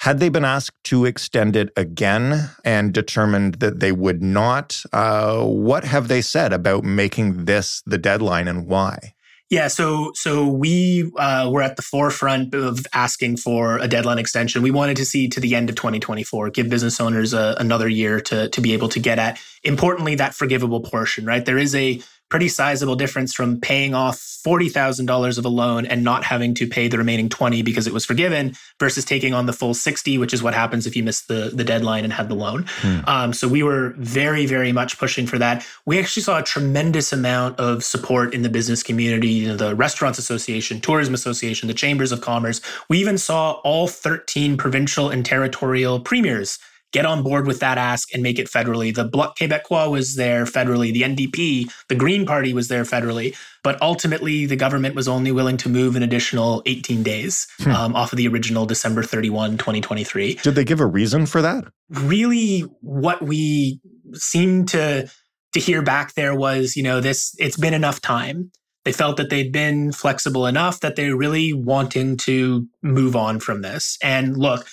Had 0.00 0.20
they 0.20 0.28
been 0.28 0.44
asked 0.44 0.82
to 0.84 1.04
extend 1.04 1.56
it 1.56 1.70
again 1.76 2.50
and 2.64 2.94
determined 2.94 3.54
that 3.54 3.80
they 3.80 3.90
would 3.90 4.22
not, 4.22 4.82
uh, 4.92 5.44
what 5.44 5.84
have 5.84 6.06
they 6.06 6.20
said 6.20 6.52
about 6.52 6.84
making 6.84 7.46
this 7.46 7.82
the 7.84 7.98
deadline 7.98 8.46
and 8.46 8.66
why? 8.66 9.14
Yeah, 9.50 9.68
so 9.68 10.12
so 10.14 10.46
we 10.46 11.10
uh, 11.16 11.48
were 11.50 11.62
at 11.62 11.76
the 11.76 11.82
forefront 11.82 12.54
of 12.54 12.86
asking 12.92 13.38
for 13.38 13.78
a 13.78 13.88
deadline 13.88 14.18
extension. 14.18 14.60
We 14.60 14.70
wanted 14.70 14.98
to 14.98 15.06
see 15.06 15.26
to 15.28 15.40
the 15.40 15.54
end 15.54 15.70
of 15.70 15.76
2024, 15.76 16.50
give 16.50 16.68
business 16.68 17.00
owners 17.00 17.32
a, 17.32 17.56
another 17.58 17.88
year 17.88 18.20
to 18.20 18.50
to 18.50 18.60
be 18.60 18.74
able 18.74 18.90
to 18.90 19.00
get 19.00 19.18
at. 19.18 19.40
Importantly, 19.64 20.16
that 20.16 20.34
forgivable 20.34 20.82
portion, 20.82 21.24
right? 21.24 21.44
There 21.44 21.56
is 21.56 21.74
a 21.74 22.02
pretty 22.28 22.48
sizable 22.48 22.96
difference 22.96 23.32
from 23.32 23.60
paying 23.60 23.94
off 23.94 24.18
$40,000 24.18 25.38
of 25.38 25.44
a 25.44 25.48
loan 25.48 25.86
and 25.86 26.04
not 26.04 26.24
having 26.24 26.54
to 26.54 26.66
pay 26.66 26.88
the 26.88 26.98
remaining 26.98 27.28
20 27.28 27.62
because 27.62 27.86
it 27.86 27.92
was 27.92 28.04
forgiven 28.04 28.54
versus 28.78 29.04
taking 29.04 29.34
on 29.34 29.46
the 29.46 29.52
full 29.52 29.74
60, 29.74 30.18
which 30.18 30.32
is 30.32 30.42
what 30.42 30.54
happens 30.54 30.86
if 30.86 30.94
you 30.94 31.02
miss 31.02 31.22
the, 31.22 31.50
the 31.52 31.64
deadline 31.64 32.04
and 32.04 32.12
had 32.12 32.28
the 32.28 32.34
loan. 32.34 32.66
Hmm. 32.80 33.00
Um, 33.06 33.32
so 33.32 33.48
we 33.48 33.62
were 33.62 33.94
very, 33.98 34.46
very 34.46 34.72
much 34.72 34.98
pushing 34.98 35.26
for 35.26 35.38
that. 35.38 35.66
We 35.86 35.98
actually 35.98 36.22
saw 36.22 36.38
a 36.38 36.42
tremendous 36.42 37.12
amount 37.12 37.58
of 37.58 37.82
support 37.82 38.34
in 38.34 38.42
the 38.42 38.48
business 38.48 38.82
community, 38.82 39.28
you 39.28 39.48
know, 39.48 39.56
the 39.56 39.74
Restaurants 39.74 40.18
Association, 40.18 40.80
Tourism 40.80 41.14
Association, 41.14 41.66
the 41.66 41.74
Chambers 41.74 42.12
of 42.12 42.20
Commerce. 42.20 42.60
We 42.88 42.98
even 42.98 43.18
saw 43.18 43.52
all 43.64 43.88
13 43.88 44.56
provincial 44.56 45.10
and 45.10 45.24
territorial 45.24 46.00
premiers 46.00 46.58
get 46.92 47.04
on 47.04 47.22
board 47.22 47.46
with 47.46 47.60
that 47.60 47.78
ask 47.78 48.12
and 48.14 48.22
make 48.22 48.38
it 48.38 48.48
federally. 48.48 48.94
The 48.94 49.04
Bloc 49.04 49.36
Québécois 49.38 49.90
was 49.90 50.16
there 50.16 50.44
federally. 50.44 50.92
The 50.92 51.02
NDP, 51.02 51.70
the 51.88 51.94
Green 51.94 52.24
Party 52.24 52.52
was 52.52 52.68
there 52.68 52.84
federally. 52.84 53.36
But 53.62 53.80
ultimately, 53.82 54.46
the 54.46 54.56
government 54.56 54.94
was 54.94 55.08
only 55.08 55.32
willing 55.32 55.56
to 55.58 55.68
move 55.68 55.96
an 55.96 56.02
additional 56.02 56.62
18 56.66 57.02
days 57.02 57.46
hmm. 57.58 57.70
um, 57.70 57.96
off 57.96 58.12
of 58.12 58.16
the 58.16 58.28
original 58.28 58.66
December 58.66 59.02
31, 59.02 59.58
2023. 59.58 60.34
Did 60.34 60.54
they 60.54 60.64
give 60.64 60.80
a 60.80 60.86
reason 60.86 61.26
for 61.26 61.42
that? 61.42 61.64
Really, 61.90 62.60
what 62.80 63.22
we 63.22 63.80
seemed 64.14 64.68
to 64.68 65.10
to 65.54 65.60
hear 65.60 65.82
back 65.82 66.14
there 66.14 66.34
was, 66.34 66.76
you 66.76 66.82
know, 66.82 67.00
this 67.00 67.34
it's 67.38 67.56
been 67.56 67.74
enough 67.74 68.00
time. 68.00 68.50
They 68.84 68.92
felt 68.92 69.16
that 69.16 69.28
they'd 69.28 69.52
been 69.52 69.92
flexible 69.92 70.46
enough 70.46 70.80
that 70.80 70.96
they're 70.96 71.16
really 71.16 71.52
wanting 71.52 72.16
to 72.18 72.66
move 72.82 73.16
on 73.16 73.40
from 73.40 73.62
this. 73.62 73.98
And 74.02 74.36
look, 74.36 74.66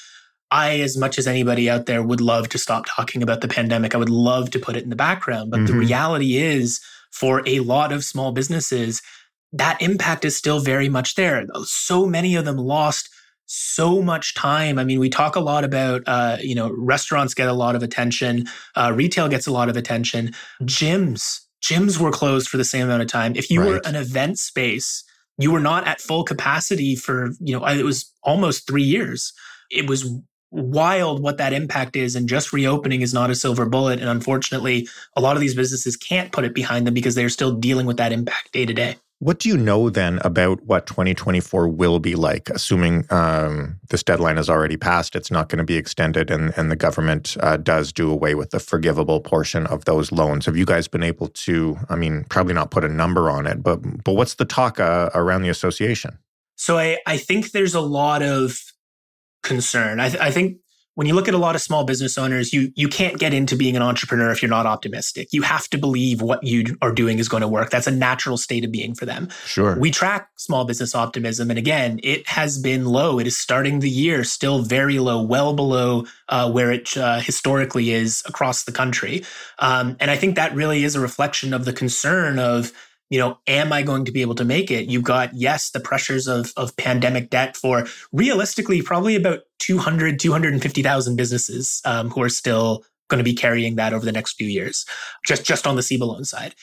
I, 0.52 0.80
as 0.80 0.98
much 0.98 1.18
as 1.18 1.28
anybody 1.28 1.70
out 1.70 1.86
there, 1.86 2.04
would 2.04 2.22
love 2.22 2.50
to 2.50 2.58
stop 2.58 2.86
talking 2.86 3.24
about 3.24 3.42
the 3.42 3.48
pandemic. 3.48 3.96
I 3.96 3.98
would 3.98 4.10
love 4.10 4.52
to 4.52 4.60
put 4.60 4.76
it 4.76 4.84
in 4.84 4.90
the 4.90 4.96
background. 4.96 5.52
But 5.52 5.62
mm-hmm. 5.62 5.68
the 5.68 5.74
reality 5.74 6.38
is, 6.38 6.80
for 7.12 7.42
a 7.46 7.60
lot 7.62 7.92
of 7.92 8.04
small 8.04 8.32
businesses, 8.32 9.02
that 9.54 9.82
impact 9.82 10.26
is 10.26 10.36
still 10.36 10.60
very 10.60 10.90
much 10.90 11.16
there. 11.16 11.46
So 11.64 12.06
many 12.06 12.36
of 12.36 12.46
them 12.46 12.58
lost 12.58 13.10
so 13.46 14.02
much 14.02 14.34
time. 14.36 14.78
I 14.78 14.84
mean, 14.84 15.00
we 15.00 15.10
talk 15.10 15.36
a 15.36 15.40
lot 15.40 15.64
about, 15.64 16.04
uh, 16.08 16.38
you 16.42 16.56
know, 16.56 16.74
restaurants 16.78 17.34
get 17.34 17.48
a 17.48 17.54
lot 17.54 17.76
of 17.76 17.84
attention, 17.84 18.48
uh, 18.76 18.92
retail 18.94 19.28
gets 19.30 19.48
a 19.48 19.52
lot 19.52 19.70
of 19.70 19.78
attention, 19.78 20.34
gyms, 20.64 21.42
gyms 21.62 22.00
were 22.00 22.12
closed 22.12 22.50
for 22.50 22.58
the 22.58 22.64
same 22.64 22.86
amount 22.86 23.04
of 23.04 23.08
time. 23.08 23.34
If 23.36 23.50
you 23.50 23.62
right. 23.62 23.70
were 23.70 23.82
an 23.86 23.96
event 23.96 24.40
space, 24.40 25.04
you 25.38 25.52
were 25.52 25.60
not 25.60 25.88
at 25.88 26.02
full 26.02 26.24
capacity 26.24 26.96
for, 26.96 27.32
you 27.40 27.58
know, 27.58 27.66
it 27.66 27.84
was 27.84 28.12
almost 28.24 28.68
three 28.68 28.84
years. 28.84 29.34
It 29.72 29.88
was 29.88 30.10
wild 30.56 31.22
what 31.22 31.38
that 31.38 31.54
impact 31.54 31.96
is 31.96 32.16
and 32.16 32.30
just 32.30 32.54
reopening 32.54 33.02
is 33.02 33.14
not 33.14 33.30
a 33.30 33.36
silver 33.36 33.66
bullet. 33.66 34.00
And 34.00 34.10
unfortunately 34.10 34.88
a 35.16 35.22
lot 35.22 35.36
of 35.36 35.42
these 35.42 35.56
businesses 35.56 35.98
can't 35.98 36.32
put 36.32 36.46
it 36.46 36.54
behind 36.54 36.88
them 36.88 36.94
because 36.94 37.16
they're 37.16 37.30
still 37.30 37.52
dealing 37.52 37.86
with 37.86 37.98
that 37.98 38.12
impact 38.12 38.52
day 38.52 38.66
to 38.66 38.74
day. 38.74 38.98
What 39.20 39.40
do 39.40 39.48
you 39.48 39.58
know 39.58 39.90
then 39.90 40.20
about 40.24 40.62
what 40.64 40.88
2024 40.88 41.70
will 41.70 42.00
be 42.00 42.16
like 42.16 42.50
assuming 42.50 43.06
um, 43.10 43.80
this 43.90 44.04
deadline 44.04 44.38
is 44.38 44.50
already 44.50 44.76
passed 44.76 45.16
it's 45.16 45.32
not 45.32 45.48
going 45.48 45.58
to 45.58 45.64
be 45.64 45.78
extended 45.78 46.30
and, 46.30 46.54
and 46.58 46.70
the 46.70 46.76
government 46.76 47.38
uh, 47.40 47.56
does 47.58 47.94
do 47.94 48.12
away 48.12 48.36
with 48.36 48.52
the 48.52 48.60
forgivable 48.60 49.22
portion 49.22 49.68
of 49.68 49.86
those 49.86 50.12
loans? 50.12 50.46
Have 50.46 50.58
you 50.58 50.66
guys 50.66 50.88
been 50.88 51.04
able 51.04 51.30
to 51.30 51.78
i 51.90 51.96
mean 51.96 52.26
probably 52.30 52.54
not 52.54 52.72
put 52.72 52.84
a 52.84 52.90
number 52.90 53.30
on 53.30 53.48
it 53.48 53.64
but 53.64 53.78
but 54.04 54.14
what's 54.14 54.36
the 54.36 54.46
talk 54.46 54.80
uh, 54.80 55.10
around 55.14 55.44
the 55.44 55.50
association? 55.50 56.18
So 56.58 56.78
I, 56.78 56.98
I 57.06 57.18
think 57.18 57.52
there's 57.52 57.76
a 57.76 57.82
lot 57.82 58.22
of 58.22 58.58
concern. 59.46 60.02
I, 60.02 60.10
th- 60.10 60.22
I 60.22 60.32
think 60.32 60.58
when 60.96 61.08
you 61.08 61.14
look 61.14 61.28
at 61.28 61.34
a 61.34 61.38
lot 61.38 61.56
of 61.56 61.62
small 61.62 61.84
business 61.84 62.18
owners, 62.18 62.54
you 62.54 62.72
you 62.76 62.88
can't 62.88 63.20
get 63.20 63.34
into 63.34 63.56
being 63.56 63.76
an 63.76 63.82
entrepreneur 63.82 64.32
if 64.32 64.42
you're 64.42 64.50
not 64.50 64.66
optimistic. 64.66 65.28
You 65.32 65.42
have 65.44 65.68
to 65.70 65.78
believe 65.78 66.22
what 66.22 66.44
you 66.44 66.78
are 66.82 66.92
doing 66.92 67.20
is 67.20 67.30
going 67.30 67.42
to 67.42 67.48
work. 67.48 67.70
That's 67.70 67.88
a 67.88 67.92
natural 67.92 68.38
state 68.38 68.64
of 68.66 68.72
being 68.72 68.96
for 68.96 69.06
them. 69.06 69.30
Sure. 69.46 69.78
We 69.78 69.92
track 69.92 70.30
small 70.38 70.66
business 70.66 70.96
optimism, 70.96 71.50
and 71.50 71.60
again, 71.60 72.00
it 72.02 72.28
has 72.30 72.58
been 72.58 72.86
low. 72.86 73.20
It 73.20 73.28
is 73.28 73.38
starting 73.38 73.80
the 73.80 73.90
year 73.90 74.24
still 74.24 74.60
very 74.60 75.00
low, 75.00 75.22
well 75.22 75.54
below 75.54 76.06
uh, 76.30 76.50
where 76.50 76.72
it 76.72 76.96
uh, 76.98 77.20
historically 77.20 77.92
is 77.92 78.24
across 78.26 78.64
the 78.64 78.72
country. 78.72 79.24
Um, 79.60 79.98
and 80.00 80.10
I 80.10 80.16
think 80.16 80.36
that 80.36 80.56
really 80.56 80.86
is 80.86 80.96
a 80.96 81.02
reflection 81.02 81.54
of 81.54 81.66
the 81.66 81.74
concern 81.74 82.40
of 82.40 82.72
you 83.10 83.20
know, 83.20 83.38
am 83.48 83.72
I 83.72 83.84
going 83.84 84.06
to 84.06 84.12
be 84.12 84.22
able 84.22 84.36
to 84.36 84.46
make 84.46 84.72
it? 84.72 84.90
You've 84.90 85.04
got, 85.04 85.34
yes, 85.34 85.70
the 85.70 85.80
pressures 85.80 86.28
of, 86.28 86.52
of 86.58 86.76
pandemic 86.78 87.30
debt 87.30 87.56
for 87.56 87.86
realistically 88.12 88.82
probably 88.82 89.16
about 89.16 89.42
200, 89.60 90.20
250,000 90.20 91.16
businesses 91.16 91.82
um, 91.86 92.10
who 92.10 92.22
are 92.22 92.30
still 92.30 92.84
going 93.08 93.20
to 93.20 93.24
be 93.24 93.36
carrying 93.36 93.76
that 93.76 93.94
over 93.94 94.04
the 94.04 94.12
next 94.12 94.34
few 94.34 94.48
years, 94.48 94.86
just, 95.26 95.46
just 95.46 95.68
on 95.68 95.76
the 95.76 95.82
CEBA 95.82 96.08
loan 96.08 96.26
side. 96.26 96.56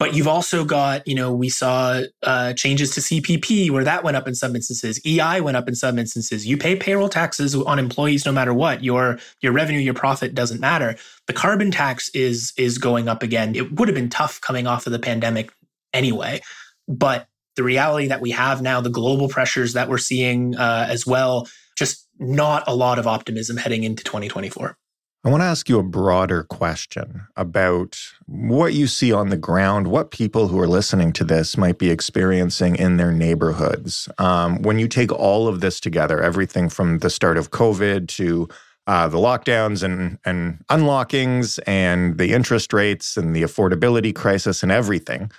But 0.00 0.14
you've 0.14 0.28
also 0.28 0.64
got, 0.64 1.06
you 1.06 1.14
know, 1.14 1.30
we 1.30 1.50
saw 1.50 2.00
uh, 2.22 2.54
changes 2.54 2.94
to 2.94 3.02
CPP 3.02 3.70
where 3.70 3.84
that 3.84 4.02
went 4.02 4.16
up 4.16 4.26
in 4.26 4.34
some 4.34 4.56
instances. 4.56 4.98
EI 5.04 5.42
went 5.42 5.58
up 5.58 5.68
in 5.68 5.74
some 5.74 5.98
instances. 5.98 6.46
You 6.46 6.56
pay 6.56 6.74
payroll 6.74 7.10
taxes 7.10 7.54
on 7.54 7.78
employees 7.78 8.24
no 8.24 8.32
matter 8.32 8.54
what. 8.54 8.82
Your 8.82 9.18
your 9.42 9.52
revenue, 9.52 9.78
your 9.78 9.92
profit 9.92 10.34
doesn't 10.34 10.58
matter. 10.58 10.96
The 11.26 11.34
carbon 11.34 11.70
tax 11.70 12.08
is 12.14 12.54
is 12.56 12.78
going 12.78 13.10
up 13.10 13.22
again. 13.22 13.54
It 13.54 13.78
would 13.78 13.88
have 13.88 13.94
been 13.94 14.08
tough 14.08 14.40
coming 14.40 14.66
off 14.66 14.86
of 14.86 14.92
the 14.92 14.98
pandemic 14.98 15.52
anyway. 15.92 16.40
But 16.88 17.26
the 17.56 17.62
reality 17.62 18.08
that 18.08 18.20
we 18.20 18.30
have 18.30 18.62
now, 18.62 18.80
the 18.80 18.90
global 18.90 19.28
pressures 19.28 19.74
that 19.74 19.88
we're 19.88 19.98
seeing 19.98 20.56
uh, 20.56 20.86
as 20.88 21.06
well, 21.06 21.48
just 21.76 22.06
not 22.18 22.64
a 22.66 22.74
lot 22.74 22.98
of 22.98 23.06
optimism 23.06 23.56
heading 23.56 23.84
into 23.84 24.04
2024. 24.04 24.76
I 25.22 25.28
want 25.28 25.42
to 25.42 25.46
ask 25.46 25.68
you 25.68 25.78
a 25.78 25.82
broader 25.82 26.44
question 26.44 27.26
about 27.36 27.98
what 28.24 28.72
you 28.72 28.86
see 28.86 29.12
on 29.12 29.28
the 29.28 29.36
ground, 29.36 29.88
what 29.88 30.10
people 30.10 30.48
who 30.48 30.58
are 30.58 30.66
listening 30.66 31.12
to 31.14 31.24
this 31.24 31.58
might 31.58 31.76
be 31.76 31.90
experiencing 31.90 32.74
in 32.76 32.96
their 32.96 33.12
neighborhoods. 33.12 34.08
Um, 34.16 34.62
when 34.62 34.78
you 34.78 34.88
take 34.88 35.12
all 35.12 35.46
of 35.46 35.60
this 35.60 35.78
together, 35.78 36.22
everything 36.22 36.70
from 36.70 37.00
the 37.00 37.10
start 37.10 37.36
of 37.36 37.50
COVID 37.50 38.08
to 38.08 38.48
uh, 38.86 39.08
the 39.08 39.18
lockdowns 39.18 39.82
and, 39.82 40.18
and 40.24 40.64
unlockings 40.70 41.58
and 41.66 42.16
the 42.16 42.32
interest 42.32 42.72
rates 42.72 43.18
and 43.18 43.36
the 43.36 43.42
affordability 43.42 44.14
crisis 44.14 44.62
and 44.62 44.72
everything, 44.72 45.30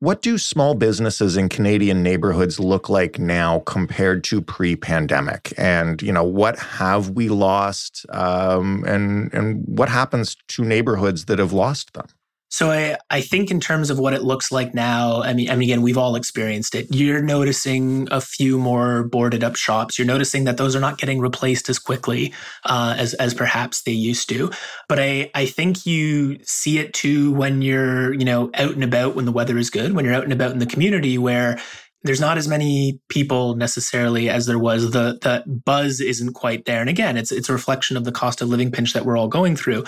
what 0.00 0.22
do 0.22 0.38
small 0.38 0.74
businesses 0.74 1.36
in 1.36 1.48
Canadian 1.48 2.02
neighborhoods 2.02 2.58
look 2.58 2.88
like 2.88 3.18
now 3.18 3.60
compared 3.60 4.24
to 4.24 4.40
pre-pandemic? 4.40 5.52
And 5.56 6.00
you 6.02 6.12
know, 6.12 6.24
what 6.24 6.58
have 6.58 7.10
we 7.10 7.28
lost, 7.28 8.06
um, 8.10 8.82
and 8.86 9.32
and 9.32 9.62
what 9.66 9.88
happens 9.88 10.36
to 10.48 10.64
neighborhoods 10.64 11.26
that 11.26 11.38
have 11.38 11.52
lost 11.52 11.92
them? 11.92 12.06
So 12.50 12.72
I, 12.72 12.98
I 13.08 13.20
think 13.20 13.50
in 13.50 13.60
terms 13.60 13.90
of 13.90 13.98
what 14.00 14.12
it 14.12 14.22
looks 14.22 14.50
like 14.50 14.74
now, 14.74 15.22
I 15.22 15.32
mean, 15.32 15.48
I 15.48 15.54
mean, 15.54 15.68
again, 15.68 15.82
we've 15.82 15.96
all 15.96 16.16
experienced 16.16 16.74
it. 16.74 16.88
You're 16.90 17.22
noticing 17.22 18.08
a 18.10 18.20
few 18.20 18.58
more 18.58 19.04
boarded 19.04 19.44
up 19.44 19.54
shops. 19.54 19.98
You're 19.98 20.06
noticing 20.06 20.44
that 20.44 20.56
those 20.56 20.74
are 20.74 20.80
not 20.80 20.98
getting 20.98 21.20
replaced 21.20 21.68
as 21.68 21.78
quickly 21.78 22.34
uh, 22.64 22.96
as 22.98 23.14
as 23.14 23.34
perhaps 23.34 23.82
they 23.82 23.92
used 23.92 24.28
to. 24.30 24.50
But 24.88 24.98
I 24.98 25.30
I 25.32 25.46
think 25.46 25.86
you 25.86 26.38
see 26.42 26.78
it 26.78 26.92
too 26.92 27.32
when 27.32 27.62
you're 27.62 28.12
you 28.14 28.24
know 28.24 28.50
out 28.54 28.74
and 28.74 28.82
about 28.82 29.14
when 29.14 29.26
the 29.26 29.32
weather 29.32 29.56
is 29.56 29.70
good, 29.70 29.94
when 29.94 30.04
you're 30.04 30.14
out 30.14 30.24
and 30.24 30.32
about 30.32 30.50
in 30.50 30.58
the 30.58 30.66
community 30.66 31.18
where 31.18 31.56
there's 32.02 32.20
not 32.20 32.38
as 32.38 32.48
many 32.48 32.98
people 33.08 33.54
necessarily 33.56 34.28
as 34.30 34.46
there 34.46 34.58
was. 34.58 34.90
The 34.90 35.18
the 35.20 35.44
buzz 35.46 36.00
isn't 36.00 36.32
quite 36.32 36.64
there. 36.64 36.80
And 36.80 36.90
again, 36.90 37.16
it's 37.16 37.30
it's 37.30 37.48
a 37.48 37.52
reflection 37.52 37.96
of 37.96 38.04
the 38.04 38.12
cost 38.12 38.42
of 38.42 38.48
living 38.48 38.72
pinch 38.72 38.92
that 38.94 39.04
we're 39.04 39.18
all 39.18 39.28
going 39.28 39.54
through 39.54 39.84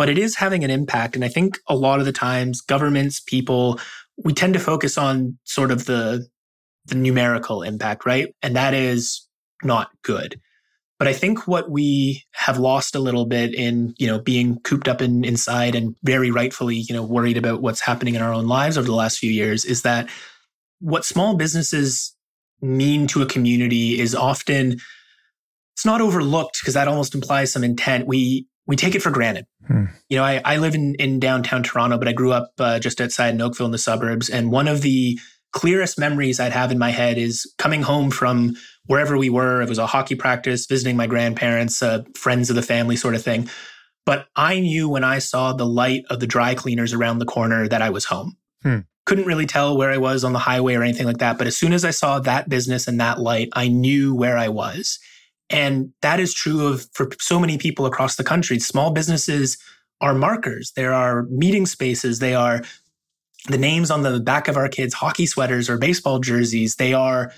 but 0.00 0.08
it 0.08 0.16
is 0.16 0.36
having 0.36 0.64
an 0.64 0.70
impact. 0.70 1.14
And 1.14 1.22
I 1.22 1.28
think 1.28 1.58
a 1.66 1.76
lot 1.76 2.00
of 2.00 2.06
the 2.06 2.12
times 2.12 2.62
governments, 2.62 3.20
people, 3.20 3.78
we 4.24 4.32
tend 4.32 4.54
to 4.54 4.58
focus 4.58 4.96
on 4.96 5.38
sort 5.44 5.70
of 5.70 5.84
the, 5.84 6.26
the 6.86 6.94
numerical 6.94 7.60
impact, 7.62 8.06
right? 8.06 8.34
And 8.40 8.56
that 8.56 8.72
is 8.72 9.28
not 9.62 9.90
good. 10.02 10.40
But 10.98 11.06
I 11.06 11.12
think 11.12 11.46
what 11.46 11.70
we 11.70 12.24
have 12.32 12.56
lost 12.56 12.94
a 12.94 12.98
little 12.98 13.26
bit 13.26 13.54
in, 13.54 13.92
you 13.98 14.06
know, 14.06 14.18
being 14.18 14.60
cooped 14.60 14.88
up 14.88 15.02
in, 15.02 15.22
inside 15.22 15.74
and 15.74 15.94
very 16.02 16.30
rightfully, 16.30 16.76
you 16.76 16.94
know, 16.94 17.04
worried 17.04 17.36
about 17.36 17.60
what's 17.60 17.82
happening 17.82 18.14
in 18.14 18.22
our 18.22 18.32
own 18.32 18.48
lives 18.48 18.78
over 18.78 18.86
the 18.86 18.94
last 18.94 19.18
few 19.18 19.30
years 19.30 19.66
is 19.66 19.82
that 19.82 20.08
what 20.78 21.04
small 21.04 21.36
businesses 21.36 22.16
mean 22.62 23.06
to 23.08 23.20
a 23.20 23.26
community 23.26 24.00
is 24.00 24.14
often 24.14 24.78
it's 25.74 25.84
not 25.84 26.00
overlooked 26.00 26.58
because 26.62 26.72
that 26.72 26.88
almost 26.88 27.14
implies 27.14 27.52
some 27.52 27.64
intent. 27.64 28.06
We 28.06 28.46
we 28.70 28.76
take 28.76 28.94
it 28.94 29.02
for 29.02 29.10
granted. 29.10 29.46
Hmm. 29.66 29.86
You 30.08 30.16
know, 30.16 30.22
I, 30.22 30.40
I 30.44 30.56
live 30.58 30.76
in, 30.76 30.94
in 30.94 31.18
downtown 31.18 31.64
Toronto, 31.64 31.98
but 31.98 32.06
I 32.06 32.12
grew 32.12 32.30
up 32.30 32.52
uh, 32.60 32.78
just 32.78 33.00
outside 33.00 33.38
Oakville 33.40 33.66
in 33.66 33.72
the 33.72 33.78
suburbs. 33.78 34.30
And 34.30 34.52
one 34.52 34.68
of 34.68 34.80
the 34.82 35.18
clearest 35.52 35.98
memories 35.98 36.38
I'd 36.38 36.52
have 36.52 36.70
in 36.70 36.78
my 36.78 36.90
head 36.90 37.18
is 37.18 37.52
coming 37.58 37.82
home 37.82 38.12
from 38.12 38.54
wherever 38.86 39.18
we 39.18 39.28
were. 39.28 39.60
It 39.60 39.68
was 39.68 39.78
a 39.78 39.88
hockey 39.88 40.14
practice, 40.14 40.66
visiting 40.66 40.96
my 40.96 41.08
grandparents, 41.08 41.82
uh, 41.82 42.04
friends 42.14 42.48
of 42.48 42.54
the 42.54 42.62
family 42.62 42.94
sort 42.94 43.16
of 43.16 43.24
thing. 43.24 43.50
But 44.06 44.28
I 44.36 44.60
knew 44.60 44.88
when 44.88 45.02
I 45.02 45.18
saw 45.18 45.52
the 45.52 45.66
light 45.66 46.04
of 46.08 46.20
the 46.20 46.28
dry 46.28 46.54
cleaners 46.54 46.94
around 46.94 47.18
the 47.18 47.26
corner 47.26 47.66
that 47.66 47.82
I 47.82 47.90
was 47.90 48.04
home. 48.04 48.36
Hmm. 48.62 48.78
Couldn't 49.04 49.26
really 49.26 49.46
tell 49.46 49.76
where 49.76 49.90
I 49.90 49.98
was 49.98 50.22
on 50.22 50.32
the 50.32 50.38
highway 50.38 50.76
or 50.76 50.84
anything 50.84 51.06
like 51.06 51.18
that. 51.18 51.38
But 51.38 51.48
as 51.48 51.56
soon 51.56 51.72
as 51.72 51.84
I 51.84 51.90
saw 51.90 52.20
that 52.20 52.48
business 52.48 52.86
and 52.86 53.00
that 53.00 53.18
light, 53.18 53.48
I 53.52 53.66
knew 53.66 54.14
where 54.14 54.38
I 54.38 54.48
was. 54.48 55.00
And 55.50 55.92
that 56.02 56.20
is 56.20 56.32
true 56.32 56.66
of 56.66 56.86
for 56.92 57.08
so 57.20 57.38
many 57.38 57.58
people 57.58 57.86
across 57.86 58.16
the 58.16 58.24
country. 58.24 58.58
Small 58.58 58.92
businesses 58.92 59.58
are 60.00 60.14
markers. 60.14 60.72
There 60.76 60.92
are 60.92 61.24
meeting 61.24 61.66
spaces. 61.66 62.18
They 62.18 62.34
are 62.34 62.62
the 63.48 63.58
names 63.58 63.90
on 63.90 64.02
the 64.02 64.20
back 64.20 64.48
of 64.48 64.56
our 64.56 64.68
kids' 64.68 64.94
hockey 64.94 65.26
sweaters 65.26 65.68
or 65.68 65.78
baseball 65.78 66.20
jerseys. 66.20 66.76
They 66.76 66.94
are 66.94 67.32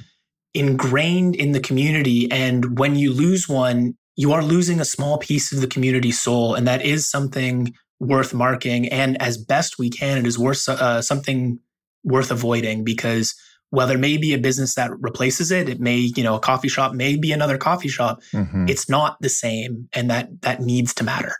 ingrained 0.54 1.34
in 1.34 1.52
the 1.52 1.60
community. 1.60 2.30
And 2.30 2.78
when 2.78 2.96
you 2.96 3.12
lose 3.12 3.48
one, 3.48 3.94
you 4.16 4.32
are 4.32 4.42
losing 4.42 4.80
a 4.80 4.84
small 4.84 5.18
piece 5.18 5.52
of 5.52 5.60
the 5.60 5.66
community 5.66 6.12
soul. 6.12 6.54
And 6.54 6.66
that 6.66 6.84
is 6.84 7.08
something 7.08 7.72
worth 7.98 8.34
marking. 8.34 8.88
And 8.88 9.20
as 9.22 9.38
best 9.38 9.78
we 9.78 9.88
can, 9.88 10.18
it 10.18 10.26
is 10.26 10.38
worth 10.38 10.68
uh, 10.68 11.00
something 11.00 11.60
worth 12.04 12.30
avoiding 12.30 12.84
because 12.84 13.34
while 13.72 13.86
there 13.86 13.96
may 13.96 14.18
be 14.18 14.34
a 14.34 14.38
business 14.38 14.74
that 14.74 14.90
replaces 15.00 15.50
it, 15.50 15.66
it 15.66 15.80
may, 15.80 15.96
you 15.96 16.22
know, 16.22 16.34
a 16.34 16.38
coffee 16.38 16.68
shop 16.68 16.92
may 16.92 17.16
be 17.16 17.32
another 17.32 17.56
coffee 17.56 17.88
shop. 17.88 18.20
Mm-hmm. 18.34 18.66
It's 18.68 18.86
not 18.86 19.16
the 19.22 19.30
same. 19.30 19.88
And 19.94 20.10
that 20.10 20.42
that 20.42 20.60
needs 20.60 20.92
to 20.94 21.04
matter. 21.04 21.36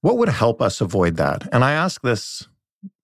What 0.00 0.16
would 0.16 0.30
help 0.30 0.62
us 0.62 0.80
avoid 0.80 1.16
that? 1.16 1.46
And 1.52 1.62
I 1.62 1.72
ask 1.72 2.00
this, 2.00 2.48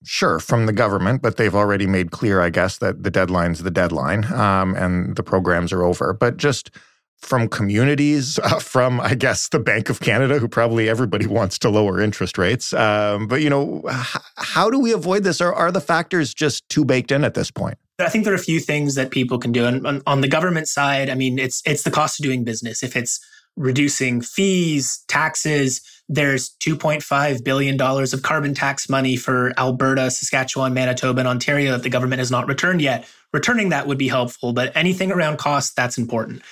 sure, 0.02 0.40
from 0.40 0.64
the 0.64 0.72
government, 0.72 1.20
but 1.20 1.36
they've 1.36 1.54
already 1.54 1.86
made 1.86 2.10
clear, 2.10 2.40
I 2.40 2.48
guess, 2.48 2.78
that 2.78 3.02
the 3.02 3.10
deadline's 3.10 3.62
the 3.62 3.70
deadline 3.70 4.32
um, 4.32 4.74
and 4.74 5.14
the 5.14 5.22
programs 5.22 5.70
are 5.70 5.82
over. 5.82 6.14
But 6.14 6.38
just 6.38 6.70
from 7.18 7.48
communities, 7.48 8.38
uh, 8.44 8.60
from 8.60 8.98
I 8.98 9.14
guess 9.14 9.50
the 9.50 9.60
Bank 9.60 9.90
of 9.90 10.00
Canada, 10.00 10.38
who 10.38 10.48
probably 10.48 10.88
everybody 10.88 11.26
wants 11.26 11.58
to 11.58 11.68
lower 11.68 12.00
interest 12.00 12.38
rates. 12.38 12.72
Um, 12.72 13.28
but 13.28 13.42
you 13.42 13.50
know, 13.50 13.82
h- 13.90 14.22
how 14.38 14.70
do 14.70 14.80
we 14.80 14.94
avoid 14.94 15.22
this? 15.22 15.42
Or 15.42 15.52
are 15.52 15.70
the 15.70 15.82
factors 15.82 16.32
just 16.32 16.66
too 16.70 16.86
baked 16.86 17.12
in 17.12 17.24
at 17.24 17.34
this 17.34 17.50
point? 17.50 17.76
I 17.98 18.08
think 18.08 18.24
there 18.24 18.32
are 18.32 18.36
a 18.36 18.40
few 18.40 18.60
things 18.60 18.96
that 18.96 19.10
people 19.10 19.38
can 19.38 19.52
do. 19.52 19.66
And 19.66 19.86
on, 19.86 20.02
on 20.06 20.20
the 20.20 20.28
government 20.28 20.68
side, 20.68 21.08
I 21.08 21.14
mean, 21.14 21.38
it's 21.38 21.62
it's 21.64 21.82
the 21.82 21.90
cost 21.90 22.18
of 22.18 22.24
doing 22.24 22.44
business. 22.44 22.82
If 22.82 22.96
it's 22.96 23.20
reducing 23.56 24.20
fees, 24.20 25.04
taxes, 25.06 25.80
there's 26.08 26.50
$2.5 26.56 27.44
billion 27.44 27.80
of 27.80 28.22
carbon 28.22 28.52
tax 28.52 28.88
money 28.88 29.16
for 29.16 29.52
Alberta, 29.56 30.10
Saskatchewan, 30.10 30.74
Manitoba, 30.74 31.20
and 31.20 31.28
Ontario 31.28 31.72
that 31.72 31.82
the 31.82 31.88
government 31.88 32.18
has 32.18 32.30
not 32.30 32.48
returned 32.48 32.82
yet. 32.82 33.08
Returning 33.32 33.70
that 33.70 33.86
would 33.86 33.98
be 33.98 34.08
helpful, 34.08 34.52
but 34.52 34.72
anything 34.76 35.10
around 35.10 35.38
cost, 35.38 35.76
that's 35.76 35.98
important. 35.98 36.42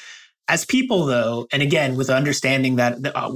As 0.48 0.64
people, 0.64 1.06
though, 1.06 1.46
and 1.52 1.62
again, 1.62 1.94
with 1.96 2.10
understanding 2.10 2.76
that, 2.76 2.98
uh, 3.14 3.30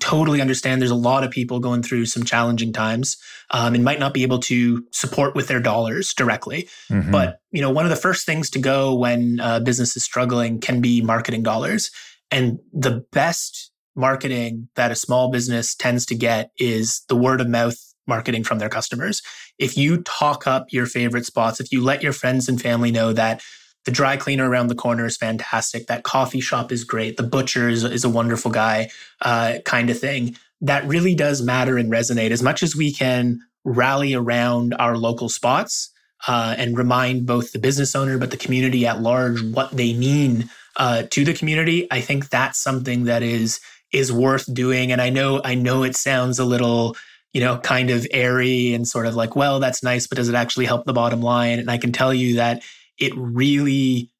totally 0.00 0.40
understand 0.40 0.80
there's 0.80 0.90
a 0.90 0.94
lot 0.94 1.24
of 1.24 1.30
people 1.30 1.58
going 1.58 1.82
through 1.82 2.06
some 2.06 2.24
challenging 2.24 2.72
times 2.72 3.16
um, 3.50 3.74
and 3.74 3.84
might 3.84 3.98
not 3.98 4.14
be 4.14 4.22
able 4.22 4.38
to 4.38 4.84
support 4.92 5.34
with 5.34 5.48
their 5.48 5.60
dollars 5.60 6.14
directly. 6.14 6.68
Mm-hmm. 6.90 7.10
But, 7.10 7.38
you 7.50 7.60
know, 7.60 7.70
one 7.70 7.84
of 7.84 7.90
the 7.90 7.96
first 7.96 8.24
things 8.24 8.50
to 8.50 8.60
go 8.60 8.94
when 8.94 9.40
uh, 9.40 9.60
business 9.60 9.96
is 9.96 10.04
struggling 10.04 10.60
can 10.60 10.80
be 10.80 11.02
marketing 11.02 11.42
dollars. 11.42 11.90
And 12.30 12.60
the 12.72 13.04
best 13.12 13.72
marketing 13.96 14.68
that 14.76 14.90
a 14.90 14.96
small 14.96 15.30
business 15.30 15.74
tends 15.74 16.06
to 16.06 16.14
get 16.14 16.50
is 16.56 17.02
the 17.08 17.16
word 17.16 17.40
of 17.40 17.48
mouth 17.48 17.76
marketing 18.06 18.44
from 18.44 18.58
their 18.58 18.68
customers. 18.68 19.22
If 19.58 19.76
you 19.76 20.02
talk 20.02 20.46
up 20.46 20.66
your 20.70 20.86
favorite 20.86 21.26
spots, 21.26 21.60
if 21.60 21.72
you 21.72 21.82
let 21.82 22.02
your 22.02 22.12
friends 22.12 22.48
and 22.48 22.60
family 22.60 22.90
know 22.90 23.12
that 23.12 23.42
the 23.84 23.90
dry 23.90 24.16
cleaner 24.16 24.48
around 24.48 24.68
the 24.68 24.74
corner 24.74 25.04
is 25.04 25.16
fantastic. 25.16 25.86
That 25.86 26.04
coffee 26.04 26.40
shop 26.40 26.72
is 26.72 26.84
great. 26.84 27.16
The 27.16 27.22
butcher 27.22 27.68
is, 27.68 27.84
is 27.84 28.04
a 28.04 28.08
wonderful 28.08 28.50
guy, 28.50 28.90
uh, 29.20 29.58
kind 29.64 29.90
of 29.90 29.98
thing. 29.98 30.36
That 30.60 30.86
really 30.86 31.14
does 31.14 31.42
matter 31.42 31.76
and 31.76 31.92
resonate 31.92 32.30
as 32.30 32.42
much 32.42 32.62
as 32.62 32.74
we 32.74 32.92
can 32.92 33.40
rally 33.64 34.14
around 34.14 34.74
our 34.74 34.96
local 34.96 35.28
spots 35.28 35.90
uh, 36.26 36.54
and 36.56 36.76
remind 36.76 37.26
both 37.26 37.52
the 37.52 37.58
business 37.58 37.94
owner 37.94 38.18
but 38.18 38.30
the 38.30 38.36
community 38.36 38.86
at 38.86 39.00
large 39.00 39.42
what 39.42 39.70
they 39.72 39.92
mean 39.92 40.48
uh, 40.76 41.04
to 41.10 41.24
the 41.24 41.34
community. 41.34 41.86
I 41.90 42.00
think 42.00 42.30
that's 42.30 42.58
something 42.58 43.04
that 43.04 43.22
is 43.22 43.60
is 43.92 44.12
worth 44.12 44.52
doing. 44.52 44.90
And 44.90 45.00
I 45.00 45.10
know 45.10 45.40
I 45.44 45.54
know 45.54 45.82
it 45.82 45.96
sounds 45.96 46.38
a 46.38 46.44
little 46.44 46.96
you 47.32 47.40
know 47.40 47.58
kind 47.58 47.90
of 47.90 48.06
airy 48.10 48.74
and 48.74 48.86
sort 48.86 49.06
of 49.06 49.14
like 49.14 49.36
well 49.36 49.60
that's 49.60 49.82
nice, 49.82 50.06
but 50.06 50.16
does 50.16 50.28
it 50.28 50.34
actually 50.34 50.66
help 50.66 50.84
the 50.84 50.92
bottom 50.92 51.20
line? 51.20 51.58
And 51.58 51.70
I 51.70 51.78
can 51.78 51.92
tell 51.92 52.12
you 52.12 52.36
that 52.36 52.62
it 52.98 53.12
really 53.16 54.10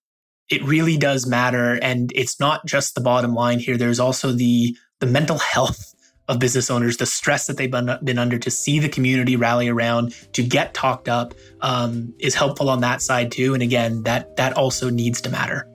it 0.50 0.62
really 0.64 0.96
does 0.96 1.26
matter. 1.26 1.74
And 1.82 2.12
it's 2.14 2.38
not 2.38 2.66
just 2.66 2.94
the 2.94 3.00
bottom 3.00 3.34
line 3.34 3.58
here. 3.58 3.76
There's 3.76 4.00
also 4.00 4.32
the 4.32 4.76
the 5.00 5.06
mental 5.06 5.38
health 5.52 5.94
of 6.26 6.38
business 6.38 6.70
owners 6.70 6.96
the 6.96 7.04
stress 7.04 7.46
that 7.46 7.58
they've 7.58 7.70
been, 7.70 7.98
been 8.02 8.18
under 8.18 8.38
to 8.38 8.50
see 8.50 8.78
the 8.78 8.88
community 8.88 9.36
rally 9.36 9.68
around 9.68 10.14
to 10.32 10.42
get 10.42 10.72
talked 10.72 11.06
up 11.06 11.34
um, 11.60 12.14
is 12.18 12.34
helpful 12.34 12.70
on 12.70 12.80
that 12.80 13.02
side 13.02 13.30
too. 13.30 13.52
And 13.52 13.62
again 13.62 14.02
that 14.04 14.34
that 14.36 14.54
also 14.54 14.88
needs 14.88 15.20
to 15.22 15.30
matter. 15.30 15.68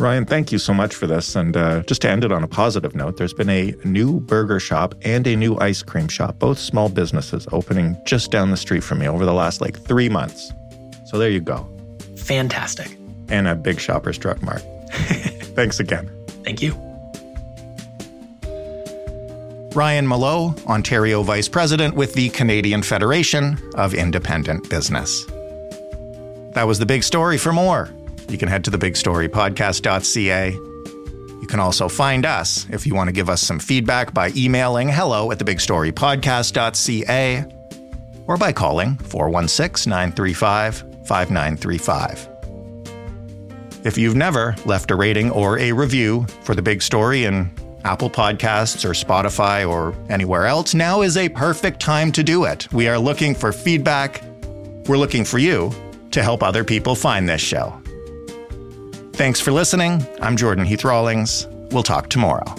Ryan, 0.00 0.24
thank 0.24 0.50
you 0.50 0.58
so 0.58 0.74
much 0.74 0.96
for 0.96 1.06
this. 1.06 1.36
And 1.36 1.56
uh, 1.56 1.82
just 1.82 2.02
to 2.02 2.10
end 2.10 2.24
it 2.24 2.32
on 2.32 2.42
a 2.42 2.48
positive 2.48 2.96
note, 2.96 3.18
there's 3.18 3.34
been 3.34 3.50
a 3.50 3.72
new 3.84 4.18
burger 4.18 4.58
shop 4.58 4.96
and 5.02 5.24
a 5.28 5.36
new 5.36 5.56
ice 5.60 5.84
cream 5.84 6.08
shop, 6.08 6.40
both 6.40 6.58
small 6.58 6.88
businesses 6.88 7.46
opening 7.52 7.96
just 8.04 8.32
down 8.32 8.50
the 8.50 8.56
street 8.56 8.82
from 8.82 8.98
me 8.98 9.06
over 9.06 9.24
the 9.24 9.34
last 9.34 9.60
like 9.60 9.78
three 9.78 10.08
months. 10.08 10.52
So 11.06 11.18
there 11.18 11.30
you 11.30 11.40
go 11.40 11.81
fantastic. 12.22 12.96
And 13.28 13.48
a 13.48 13.54
big 13.54 13.80
Shoppers 13.80 14.18
Drug 14.18 14.42
Mart. 14.42 14.62
Thanks 15.54 15.80
again. 15.80 16.10
Thank 16.44 16.62
you. 16.62 16.74
Ryan 19.74 20.06
Mallough, 20.06 20.54
Ontario 20.66 21.22
Vice 21.22 21.48
President 21.48 21.94
with 21.94 22.12
the 22.12 22.28
Canadian 22.30 22.82
Federation 22.82 23.56
of 23.74 23.94
Independent 23.94 24.68
Business. 24.68 25.24
That 26.52 26.66
was 26.66 26.78
the 26.78 26.84
big 26.84 27.02
story. 27.02 27.38
For 27.38 27.52
more, 27.52 27.88
you 28.28 28.36
can 28.36 28.48
head 28.48 28.64
to 28.64 28.70
thebigstorypodcast.ca. 28.70 30.50
You 30.52 31.46
can 31.48 31.58
also 31.58 31.88
find 31.88 32.26
us 32.26 32.66
if 32.70 32.86
you 32.86 32.94
want 32.94 33.08
to 33.08 33.12
give 33.12 33.30
us 33.30 33.40
some 33.40 33.58
feedback 33.58 34.12
by 34.12 34.30
emailing 34.36 34.90
hello 34.90 35.32
at 35.32 35.38
thebigstorypodcast.ca 35.38 37.44
or 38.26 38.36
by 38.36 38.52
calling 38.52 38.96
416 38.96 39.90
935 39.90 40.91
5935. 41.06 42.28
If 43.84 43.98
you've 43.98 44.16
never 44.16 44.54
left 44.64 44.90
a 44.90 44.96
rating 44.96 45.30
or 45.30 45.58
a 45.58 45.72
review 45.72 46.26
for 46.42 46.54
the 46.54 46.62
big 46.62 46.82
story 46.82 47.24
in 47.24 47.50
Apple 47.84 48.08
Podcasts 48.08 48.84
or 48.84 48.90
Spotify 48.90 49.68
or 49.68 49.94
anywhere 50.08 50.46
else, 50.46 50.72
now 50.72 51.02
is 51.02 51.16
a 51.16 51.28
perfect 51.28 51.80
time 51.80 52.12
to 52.12 52.22
do 52.22 52.44
it. 52.44 52.72
We 52.72 52.86
are 52.88 52.98
looking 52.98 53.34
for 53.34 53.52
feedback. 53.52 54.22
We're 54.86 54.98
looking 54.98 55.24
for 55.24 55.38
you 55.38 55.72
to 56.12 56.22
help 56.22 56.42
other 56.42 56.62
people 56.62 56.94
find 56.94 57.28
this 57.28 57.40
show. 57.40 57.74
Thanks 59.14 59.40
for 59.40 59.50
listening. 59.52 60.06
I'm 60.20 60.36
Jordan 60.36 60.64
Heath 60.64 60.84
Rawlings. 60.84 61.48
We'll 61.70 61.82
talk 61.82 62.08
tomorrow. 62.08 62.54